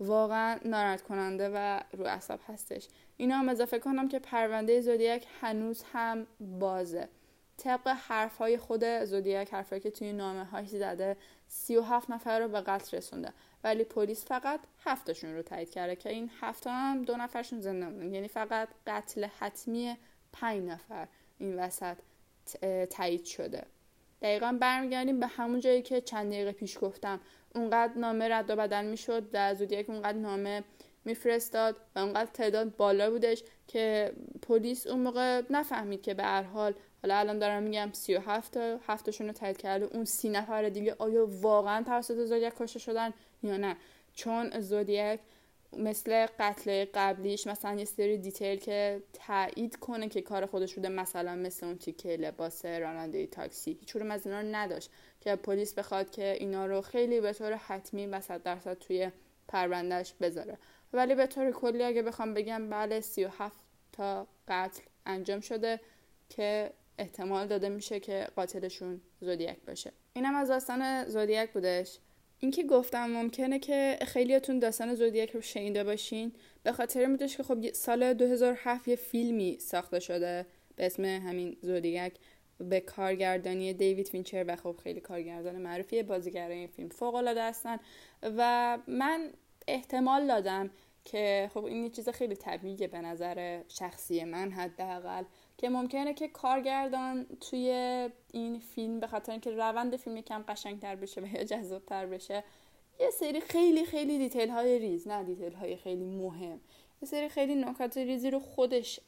واقعا 0.00 0.58
ناراحت 0.64 1.02
کننده 1.02 1.50
و 1.54 1.80
رو 1.92 2.04
اعصاب 2.04 2.40
هستش. 2.48 2.88
اینا 3.16 3.36
هم 3.36 3.48
اضافه 3.48 3.78
کنم 3.78 4.08
که 4.08 4.18
پرونده 4.18 4.80
زودیک 4.80 5.26
هنوز 5.40 5.82
هم 5.92 6.26
بازه. 6.40 7.08
طبق 7.56 7.88
حرف 7.88 8.36
های 8.36 8.58
خود 8.58 9.04
زودیک 9.04 9.54
حرفایی 9.54 9.80
که 9.80 9.90
توی 9.90 10.12
نامه 10.12 10.44
هاش 10.44 10.68
زده 10.68 11.16
37 11.48 12.10
نفر 12.10 12.40
رو 12.40 12.48
به 12.48 12.60
قتل 12.60 12.96
رسونده. 12.96 13.32
ولی 13.64 13.84
پلیس 13.84 14.24
فقط 14.24 14.60
هفتشون 14.84 15.34
رو 15.34 15.42
تایید 15.42 15.70
کرده 15.70 15.96
که 15.96 16.08
این 16.08 16.30
هفته 16.40 16.70
هم 16.70 17.02
دو 17.02 17.16
نفرشون 17.16 17.60
زنده 17.60 17.86
موندن 17.86 18.14
یعنی 18.14 18.28
فقط 18.28 18.68
قتل 18.86 19.24
حتمی 19.38 19.96
پنج 20.32 20.62
نفر 20.62 21.08
این 21.38 21.58
وسط 21.58 21.96
تایید 22.90 23.24
شده. 23.24 23.66
دقیقا 24.22 24.58
برمیگردیم 24.60 25.20
به 25.20 25.26
همون 25.26 25.60
جایی 25.60 25.82
که 25.82 26.00
چند 26.00 26.32
دقیقه 26.32 26.52
پیش 26.52 26.78
گفتم. 26.80 27.20
اونقدر 27.54 27.92
نامه 27.98 28.28
رد 28.28 28.50
و 28.50 28.56
بدل 28.56 28.84
می‌شد 28.84 29.30
در 29.30 29.54
زودیک 29.54 29.90
اونقدر 29.90 30.18
نامه 30.18 30.64
میفرستاد 31.04 31.76
و 31.94 31.98
اونقدر 31.98 32.30
تعداد 32.30 32.76
بالا 32.76 33.10
بودش 33.10 33.42
که 33.68 34.12
پلیس 34.42 34.86
اون 34.86 35.00
موقع 35.00 35.42
نفهمید 35.50 36.02
که 36.02 36.14
به 36.14 36.22
هر 36.22 36.42
حال 36.42 36.74
حالا 37.02 37.18
الان 37.18 37.38
دارم 37.38 37.62
میگم 37.62 37.90
37 37.92 38.52
تا 38.52 38.78
هفتشون 38.86 39.26
رو 39.26 39.32
تایید 39.32 39.56
کرده 39.56 39.84
اون 39.84 40.04
سی 40.04 40.28
نفر 40.28 40.68
دیگه 40.68 40.96
آیا 40.98 41.28
واقعا 41.40 41.82
توسط 41.82 42.24
زودیک 42.24 42.52
کشته 42.58 42.78
شدن 42.78 43.12
یا 43.42 43.56
نه؟ 43.56 43.76
چون 44.14 44.60
زودیک 44.60 45.20
مثل 45.78 46.26
قتل 46.38 46.84
قبلیش 46.94 47.46
مثلا 47.46 47.78
یه 47.78 47.84
سری 47.84 48.18
دیتیل 48.18 48.58
که 48.58 49.02
تایید 49.12 49.76
کنه 49.76 50.08
که 50.08 50.20
کار 50.20 50.46
خودش 50.46 50.74
بوده 50.74 50.88
مثلا 50.88 51.34
مثل 51.34 51.66
اون 51.66 51.78
تیکه 51.78 52.16
لباس 52.16 52.64
راننده 52.64 53.26
تاکسی. 53.26 53.76
هیچ 53.80 53.96
از 53.96 54.26
اینا 54.26 54.40
رو 54.40 54.46
نداشت 54.52 54.90
که 55.20 55.36
پلیس 55.36 55.74
بخواد 55.74 56.10
که 56.10 56.36
اینا 56.40 56.66
رو 56.66 56.80
خیلی 56.80 57.20
به 57.20 57.32
طور 57.32 57.52
حتمی 57.52 58.06
و 58.06 58.20
صد 58.20 58.42
درصد 58.42 58.78
توی 58.78 59.10
پروندهش 59.48 60.14
بذاره. 60.20 60.58
ولی 60.92 61.14
به 61.14 61.26
طور 61.26 61.50
کلی 61.50 61.82
اگه 61.82 62.02
بخوام 62.02 62.34
بگم 62.34 62.70
بله 62.70 63.00
37 63.00 63.56
تا 63.92 64.26
قتل 64.48 64.82
انجام 65.06 65.40
شده 65.40 65.80
که 66.28 66.72
احتمال 66.98 67.46
داده 67.46 67.68
میشه 67.68 68.00
که 68.00 68.26
قاتلشون 68.36 69.00
زودیک 69.20 69.56
باشه. 69.66 69.92
اینم 70.12 70.34
از 70.34 70.48
داستان 70.48 71.08
زودیک 71.08 71.50
بودش. 71.50 71.98
اینکه 72.38 72.62
گفتم 72.62 73.06
ممکنه 73.10 73.58
که 73.58 73.98
خیلیاتون 74.06 74.58
داستان 74.58 74.94
زودیک 74.94 75.30
رو 75.30 75.40
شنیده 75.40 75.84
باشین 75.84 76.32
به 76.62 76.72
خاطر 76.72 77.06
میدوش 77.06 77.36
که 77.36 77.42
خب 77.42 77.72
سال 77.72 78.14
2007 78.14 78.88
یه 78.88 78.96
فیلمی 78.96 79.58
ساخته 79.60 80.00
شده 80.00 80.46
به 80.76 80.86
اسم 80.86 81.04
همین 81.04 81.56
زودیک 81.62 82.12
به 82.58 82.80
کارگردانی 82.80 83.72
دیوید 83.72 84.08
فینچر 84.08 84.44
و 84.48 84.56
خب 84.56 84.76
خیلی 84.82 85.00
کارگردان 85.00 85.56
معروفی 85.56 86.02
بازیگرای 86.02 86.58
این 86.58 86.66
فیلم 86.66 86.88
فوق 86.88 87.14
العاده 87.14 87.42
هستن 87.42 87.78
و 88.22 88.78
من 88.86 89.30
احتمال 89.68 90.26
دادم 90.26 90.70
که 91.04 91.50
خب 91.54 91.64
این 91.64 91.84
یه 91.84 91.90
چیز 91.90 92.08
خیلی 92.08 92.36
طبیعیه 92.36 92.88
به 92.88 93.00
نظر 93.00 93.62
شخصی 93.68 94.24
من 94.24 94.50
حداقل. 94.50 95.24
که 95.58 95.68
ممکنه 95.68 96.14
که 96.14 96.28
کارگردان 96.28 97.26
توی 97.40 97.70
این 98.32 98.58
فیلم 98.58 99.00
به 99.00 99.06
خاطر 99.06 99.32
اینکه 99.32 99.50
روند 99.50 99.96
فیلم 99.96 100.16
یکم 100.16 100.44
قشنگتر 100.48 100.96
بشه 100.96 101.20
و 101.20 101.26
یا 101.26 101.44
جذابتر 101.44 102.06
بشه 102.06 102.44
یه 103.00 103.10
سری 103.10 103.40
خیلی 103.40 103.84
خیلی 103.84 104.18
detail 104.18 104.50
های 104.50 104.78
ریز 104.78 105.08
نه 105.08 105.22
detail 105.22 105.52
های 105.52 105.76
خیلی 105.76 106.04
مهم 106.04 106.60
یه 107.02 107.08
سری 107.08 107.28
خیلی 107.28 107.54
نکات 107.54 107.96
ریزی 107.96 108.30
رو 108.30 108.38
خودش 108.38 109.00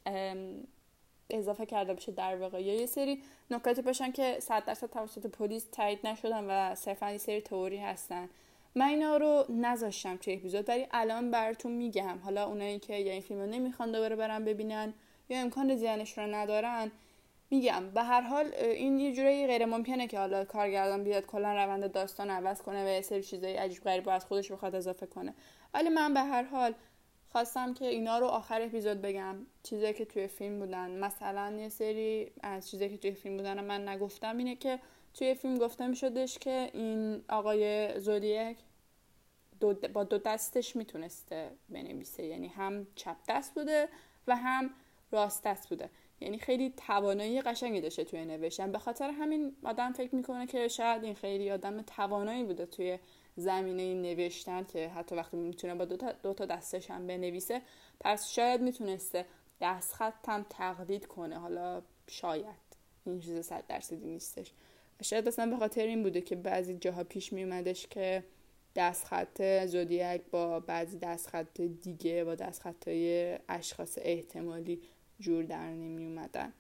اضافه 1.30 1.66
کرده 1.66 1.94
باشه 1.94 2.12
در 2.12 2.36
واقع. 2.36 2.62
یا 2.62 2.74
یه 2.74 2.86
سری 2.86 3.22
نکاتی 3.50 3.82
باشن 3.82 4.12
که 4.12 4.36
صد 4.40 4.64
درصد 4.64 4.90
توسط 4.90 5.26
پلیس 5.26 5.66
تایید 5.72 6.06
نشدن 6.06 6.44
و 6.44 6.74
صرفا 6.74 7.10
یه 7.10 7.18
سری 7.18 7.40
تئوری 7.40 7.76
هستن. 7.76 8.28
من 8.74 8.86
اینا 8.86 9.16
رو 9.16 9.44
نذاشتم 9.48 10.16
توی 10.16 10.34
اپیزود 10.34 10.68
ولی 10.68 10.86
الان 10.90 11.30
براتون 11.30 11.72
میگم. 11.72 12.18
حالا 12.24 12.46
اونایی 12.46 12.78
که 12.78 12.96
یا 12.96 13.12
این 13.12 13.22
فیلم 13.22 13.40
رو 13.40 13.46
نمی‌خوان 13.46 13.92
دوباره 13.92 14.16
برن 14.16 14.44
ببینن 14.44 14.94
یا 15.28 15.38
امکان 15.38 15.66
دیدنش 15.66 16.18
رو 16.18 16.34
ندارن. 16.34 16.90
میگم 17.50 17.90
به 17.90 18.02
هر 18.02 18.20
حال 18.20 18.54
این 18.54 19.00
یه 19.00 19.12
جورایی 19.12 19.46
غیر 19.46 19.64
ممکنه 19.64 20.06
که 20.06 20.18
حالا 20.18 20.44
کارگردان 20.44 21.04
بیاد 21.04 21.26
کلا 21.26 21.54
روند 21.54 21.92
داستان 21.92 22.30
عوض 22.30 22.62
کنه 22.62 22.84
و 22.84 22.88
یه 22.88 23.00
سری 23.00 23.22
چیزای 23.22 23.56
عجیب 23.56 23.82
غریب 23.82 24.08
از 24.08 24.24
خودش 24.24 24.52
بخواد 24.52 24.74
اضافه 24.74 25.06
کنه. 25.06 25.34
ولی 25.74 25.88
من 25.88 26.14
به 26.14 26.20
هر 26.20 26.42
حال 26.42 26.74
خواستم 27.32 27.74
که 27.74 27.84
اینا 27.84 28.18
رو 28.18 28.26
آخر 28.26 28.62
اپیزود 28.62 29.02
بگم. 29.02 29.36
چیزایی 29.62 29.94
که 29.94 30.04
توی 30.04 30.26
فیلم 30.26 30.58
بودن. 30.58 30.90
مثلا 30.90 31.56
یه 31.58 31.68
سری 31.68 32.32
از 32.42 32.70
چیزایی 32.70 32.90
که 32.90 32.96
توی 32.96 33.12
فیلم 33.12 33.36
بودن 33.36 33.64
من 33.64 33.88
نگفتم 33.88 34.36
اینه 34.36 34.56
که 34.56 34.78
توی 35.14 35.34
فیلم 35.34 35.58
گفته 35.58 35.86
می 35.86 35.96
شدش 35.96 36.38
که 36.38 36.70
این 36.72 37.24
آقای 37.28 37.92
زودیک 38.00 38.56
دو 39.60 39.74
با 39.74 40.04
دو 40.04 40.18
دستش 40.18 40.76
می‌تونسته 40.76 41.50
بنویسه. 41.68 42.22
یعنی 42.22 42.48
هم 42.48 42.86
چپ 42.94 43.16
دست 43.28 43.54
بوده 43.54 43.88
و 44.26 44.36
هم 44.36 44.70
راست 45.14 45.42
دست 45.42 45.68
بوده. 45.68 45.90
یعنی 46.20 46.38
خیلی 46.38 46.74
توانایی 46.76 47.40
قشنگی 47.40 47.80
داشته 47.80 48.04
توی 48.04 48.24
نوشتن. 48.24 48.72
به 48.72 48.78
خاطر 48.78 49.10
همین 49.10 49.56
آدم 49.64 49.92
فکر 49.92 50.14
می‌کنه 50.14 50.46
که 50.46 50.68
شاید 50.68 51.04
این 51.04 51.14
خیلی 51.14 51.50
آدم 51.50 51.82
توانایی 51.82 52.44
بوده 52.44 52.66
توی 52.66 52.98
زمینه 53.36 53.94
نوشتن 53.94 54.64
که 54.64 54.88
حتی 54.88 55.14
وقتی 55.14 55.36
می‌تونه 55.36 55.74
با 55.74 55.84
دو 55.84 55.96
تا, 55.96 56.12
دو 56.12 56.34
تا 56.34 56.46
دستش 56.46 56.90
هم 56.90 57.06
بنویسه 57.06 57.62
پس 58.00 58.28
شاید 58.28 58.60
می‌تونسته 58.60 59.26
دستخط 59.60 60.28
هم 60.28 60.46
تقلید 60.50 61.06
کنه. 61.06 61.38
حالا 61.38 61.82
شاید. 62.06 62.64
این 63.06 63.20
چیز 63.20 63.46
صد 63.46 63.64
درصدی 63.68 64.06
نیستش. 64.06 64.52
شاید 65.02 65.28
اصلا 65.28 65.50
به 65.50 65.56
خاطر 65.56 65.86
این 65.86 66.02
بوده 66.02 66.20
که 66.20 66.36
بعضی 66.36 66.74
جاها 66.74 67.04
پیش 67.04 67.32
میومدش 67.32 67.86
که 67.86 68.24
دستخط 68.76 69.42
زودیک 69.66 70.22
با 70.30 70.60
بعضی 70.60 70.98
دستخط 70.98 71.60
دیگه 71.60 72.24
با 72.24 72.34
دستخط 72.34 72.88
های 72.88 73.38
اشخاص 73.48 73.98
احتمالی 74.02 74.82
جور 75.20 75.44
در 75.44 75.70
نمی 75.70 76.04
اومدن 76.04 76.52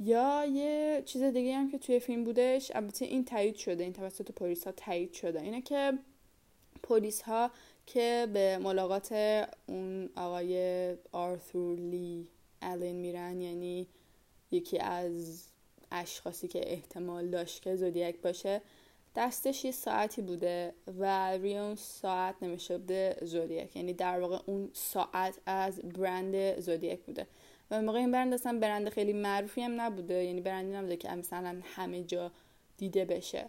یا 0.00 0.44
یه 0.44 1.02
چیز 1.06 1.22
دیگه 1.22 1.56
هم 1.56 1.70
که 1.70 1.78
توی 1.78 2.00
فیلم 2.00 2.24
بودش 2.24 2.72
البته 2.74 3.04
این 3.04 3.24
تایید 3.24 3.56
شده 3.56 3.84
این 3.84 3.92
توسط 3.92 4.30
پلیس 4.30 4.64
ها 4.64 4.72
تایید 4.72 5.12
شده. 5.12 5.40
اینه 5.40 5.62
که 5.62 5.92
پلیس 6.82 7.22
ها 7.22 7.50
که 7.86 8.28
به 8.32 8.58
ملاقات 8.58 9.12
اون 9.66 10.10
آقای 10.16 10.94
آرثور 11.12 11.78
لی 11.78 12.28
الین 12.62 12.96
میرن 12.96 13.40
یعنی 13.40 13.86
یکی 14.50 14.78
از 14.78 15.44
اشخاصی 15.92 16.48
که 16.48 16.72
احتمال 16.72 17.26
داشت 17.26 17.62
که 17.62 17.76
زودیک 17.76 18.20
باشه 18.20 18.60
دستش 19.16 19.64
یه 19.64 19.70
ساعتی 19.70 20.22
بوده 20.22 20.74
و 20.98 21.32
روی 21.36 21.58
اون 21.58 21.74
ساعت 21.74 22.34
نمیشه 22.42 22.78
بوده 22.78 23.16
زودیک. 23.22 23.76
یعنی 23.76 23.92
در 23.92 24.20
واقع 24.20 24.38
اون 24.46 24.70
ساعت 24.72 25.38
از 25.46 25.78
برند 25.78 26.60
زودیک 26.60 27.00
بوده. 27.00 27.26
و 27.70 27.82
موقع 27.82 27.98
این 27.98 28.10
برند 28.10 28.34
اصلا 28.34 28.58
برند 28.58 28.88
خیلی 28.88 29.12
معروفی 29.12 29.60
هم 29.62 29.80
نبوده. 29.80 30.24
یعنی 30.24 30.40
برندی 30.40 30.76
نبوده 30.76 30.96
که 30.96 31.08
مثلا 31.10 31.60
همه 31.74 32.02
جا 32.02 32.30
دیده 32.76 33.04
بشه. 33.04 33.46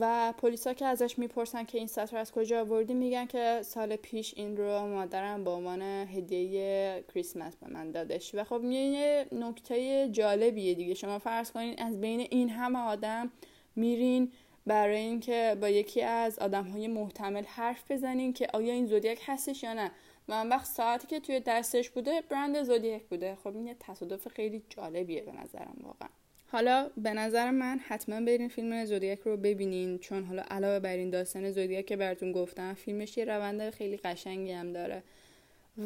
و 0.00 0.34
پلیسا 0.38 0.72
که 0.74 0.86
ازش 0.86 1.18
می‌پرسن 1.18 1.64
که 1.64 1.78
این 1.78 1.88
رو 2.12 2.18
از 2.18 2.32
کجا 2.32 2.60
آوردی 2.60 2.94
میگن 2.94 3.26
که 3.26 3.60
سال 3.64 3.96
پیش 3.96 4.34
این 4.36 4.56
رو 4.56 4.86
مادرم 4.86 5.44
به 5.44 5.50
عنوان 5.50 5.82
هدیه 5.82 7.04
کریسمس 7.14 7.56
به 7.56 7.72
من 7.72 7.90
دادش. 7.90 8.34
و 8.34 8.44
خب 8.44 8.64
یه 8.64 9.26
نکته 9.32 10.08
جالبیه 10.12 10.74
دیگه. 10.74 10.94
شما 10.94 11.18
فرض 11.18 11.52
کنین 11.52 11.82
از 11.82 12.00
بین 12.00 12.20
این 12.20 12.48
همه 12.48 12.78
آدم 12.78 13.30
میرین 13.76 14.32
برای 14.66 14.96
اینکه 14.96 15.56
با 15.60 15.68
یکی 15.68 16.02
از 16.02 16.38
آدم 16.38 16.64
های 16.64 16.88
محتمل 16.88 17.44
حرف 17.44 17.90
بزنین 17.90 18.32
که 18.32 18.48
آیا 18.52 18.72
این 18.72 18.86
زودیک 18.86 19.18
هستش 19.26 19.62
یا 19.62 19.72
نه. 19.72 19.90
و 20.32 20.44
وقت 20.44 20.66
ساعتی 20.66 21.06
که 21.06 21.20
توی 21.20 21.40
دستش 21.40 21.90
بوده 21.90 22.20
برند 22.20 22.62
زودیک 22.62 23.02
بوده. 23.02 23.36
خب 23.44 23.56
این 23.56 23.66
یه 23.66 23.76
تصادف 23.80 24.28
خیلی 24.28 24.62
جالبیه 24.68 25.22
به 25.22 25.32
نظرم 25.32 25.76
واقعا. 25.82 26.08
حالا 26.46 26.90
به 26.96 27.12
نظر 27.12 27.50
من 27.50 27.80
حتما 27.88 28.20
برین 28.20 28.48
فیلم 28.48 28.84
زودیک 28.84 29.20
رو 29.20 29.36
ببینین 29.36 29.98
چون 29.98 30.24
حالا 30.24 30.42
علاوه 30.50 30.78
بر 30.78 30.96
این 30.96 31.10
داستان 31.10 31.50
زودیک 31.50 31.86
که 31.86 31.96
براتون 31.96 32.32
گفتم 32.32 32.74
فیلمش 32.74 33.16
یه 33.16 33.24
روند 33.24 33.70
خیلی 33.70 33.96
قشنگی 33.96 34.52
هم 34.52 34.72
داره. 34.72 35.02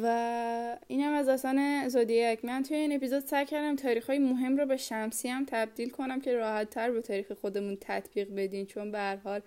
و 0.03 0.77
اینم 0.87 1.13
از 1.13 1.25
داستان 1.25 1.89
زودیک. 1.89 2.45
من 2.45 2.63
توی 2.63 2.77
این 2.77 2.95
اپیزود 2.95 3.25
سعی 3.25 3.45
کردم 3.45 3.75
تاریخ 3.75 4.07
های 4.09 4.19
مهم 4.19 4.57
رو 4.57 4.65
به 4.65 4.77
شمسی 4.77 5.29
هم 5.29 5.45
تبدیل 5.45 5.89
کنم 5.89 6.21
که 6.21 6.33
راحت 6.33 6.69
تر 6.69 6.91
به 6.91 7.01
تاریخ 7.01 7.31
خودمون 7.31 7.77
تطبیق 7.81 8.35
بدین 8.35 8.65
چون 8.65 8.91
به 8.91 8.97
هر 8.97 9.15
حال 9.15 9.41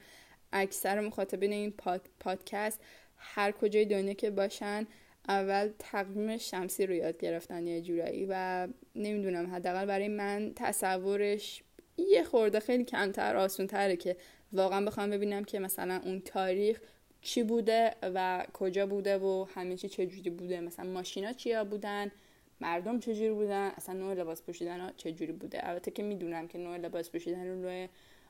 اکثر 0.52 1.00
مخاطبین 1.00 1.52
این 1.52 1.74
پادکست 2.20 2.80
هر 3.20 3.52
کجای 3.52 3.84
دنیا 3.84 4.12
که 4.12 4.30
باشن 4.30 4.86
اول 5.28 5.70
تقویم 5.78 6.36
شمسی 6.36 6.86
رو 6.86 6.94
یاد 6.94 7.18
گرفتن 7.18 7.66
یه 7.66 7.80
جورایی 7.80 8.26
و 8.30 8.68
نمی‌دونم 8.94 9.54
حداقل 9.54 9.86
برای 9.86 10.08
من 10.08 10.52
تصورش 10.56 11.62
یه 11.96 12.24
خورده 12.24 12.60
خیلی 12.60 12.84
کمتر 12.84 13.36
آسون 13.36 13.66
تره 13.66 13.96
که 13.96 14.16
واقعا 14.52 14.86
بخوام 14.86 15.10
ببینم 15.10 15.44
که 15.44 15.58
مثلا 15.58 16.00
اون 16.04 16.20
تاریخ 16.20 16.80
چی 17.22 17.42
بوده 17.42 17.94
و 18.02 18.46
کجا 18.52 18.86
بوده 18.86 19.18
و 19.18 19.46
همه 19.54 19.76
چی 19.76 19.88
چجوری 19.88 20.30
بوده. 20.30 20.60
مثلا 20.60 20.90
ماشینا 20.90 21.32
چیا 21.32 21.64
بودن؟ 21.64 22.12
مردم 22.60 23.00
چجوری 23.00 23.30
بودن؟ 23.30 23.72
اصلا 23.76 23.94
نوع 23.94 24.14
لباس 24.14 24.42
پوشیدن 24.42 24.80
ها 24.80 24.90
چجوری 24.96 25.32
بوده؟ 25.32 25.68
البته 25.68 25.90
که 25.90 26.02
می‌دونم 26.02 26.48
که 26.48 26.58
نوع 26.58 26.76
لباس 26.76 27.10
پوشیدن 27.10 27.62
روی 27.62 27.88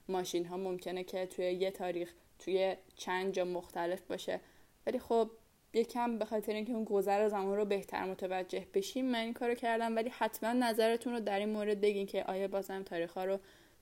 ماشین 0.09 0.47
ها 0.47 0.57
ممکنه 0.57 1.05
که 1.05 1.27
توی 1.27 1.53
یه 1.53 1.71
تاریخ 1.71 2.13
توی 2.39 2.77
چند 2.97 3.33
جا 3.33 3.45
مختلف 3.45 4.01
باشه. 4.01 4.41
ولی 4.87 4.99
خب 4.99 5.31
یکم 5.73 6.19
به 6.19 6.25
خاطر 6.25 6.53
اینکه 6.53 6.73
اون 6.73 6.85
گذر 6.85 7.29
زمان 7.29 7.57
رو 7.57 7.65
بهتر 7.65 8.05
متوجه 8.05 8.67
بشیم 8.75 9.05
من 9.05 9.19
این 9.19 9.33
کارو 9.33 9.55
کردم. 9.55 9.97
ولی 9.97 10.09
حتما 10.09 10.53
نظرتون 10.53 11.13
رو 11.13 11.21
در 11.21 11.39
این 11.39 11.49
مورد 11.49 11.81
بگین 11.81 12.07
که 12.07 12.25
آیا 12.25 12.49
بازم 12.49 12.83
تاریخ 12.83 13.13
ها 13.13 13.25
رو 13.25 13.39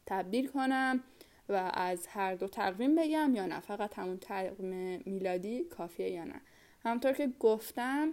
تبدیل 0.07 0.49
کنم 0.49 1.05
و 1.49 1.71
از 1.75 2.07
هر 2.07 2.35
دو 2.35 2.49
تقویم 2.49 2.95
بگم 2.95 3.35
یا 3.35 3.47
نه. 3.47 3.61
فقط 3.61 3.99
همون 3.99 4.19
تقویم 4.19 5.03
میلادی 5.07 5.65
کافیه 5.65 6.11
یا 6.11 6.25
نه. 6.25 6.41
همونطور 6.85 7.13
که 7.13 7.33
گفتم 7.41 8.13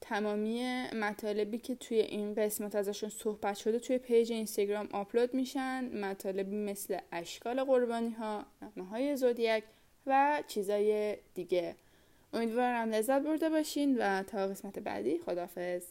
تمامی 0.00 0.62
مطالبی 0.92 1.58
که 1.58 1.74
توی 1.74 1.98
این 1.98 2.34
قسمت 2.34 2.74
ازشون 2.74 3.08
صحبت 3.08 3.56
شده 3.56 3.78
توی 3.78 3.98
پیج 3.98 4.32
اینستاگرام 4.32 4.88
آپلود 4.92 5.34
میشن. 5.34 6.04
مطالبی 6.04 6.56
مثل 6.56 6.98
اشکال 7.12 7.64
قربانی 7.64 8.10
ها 8.10 8.46
نامه 8.60 8.88
های 8.90 9.16
زودیاک 9.16 9.64
و 10.06 10.42
چیزای 10.46 11.16
دیگه. 11.34 11.74
امیدوارم 12.32 12.90
لذت 12.90 13.22
برده 13.22 13.48
باشین 13.48 13.96
و 13.98 14.22
تا 14.22 14.46
قسمت 14.46 14.78
بعدی 14.78 15.18
خدافز 15.18 15.82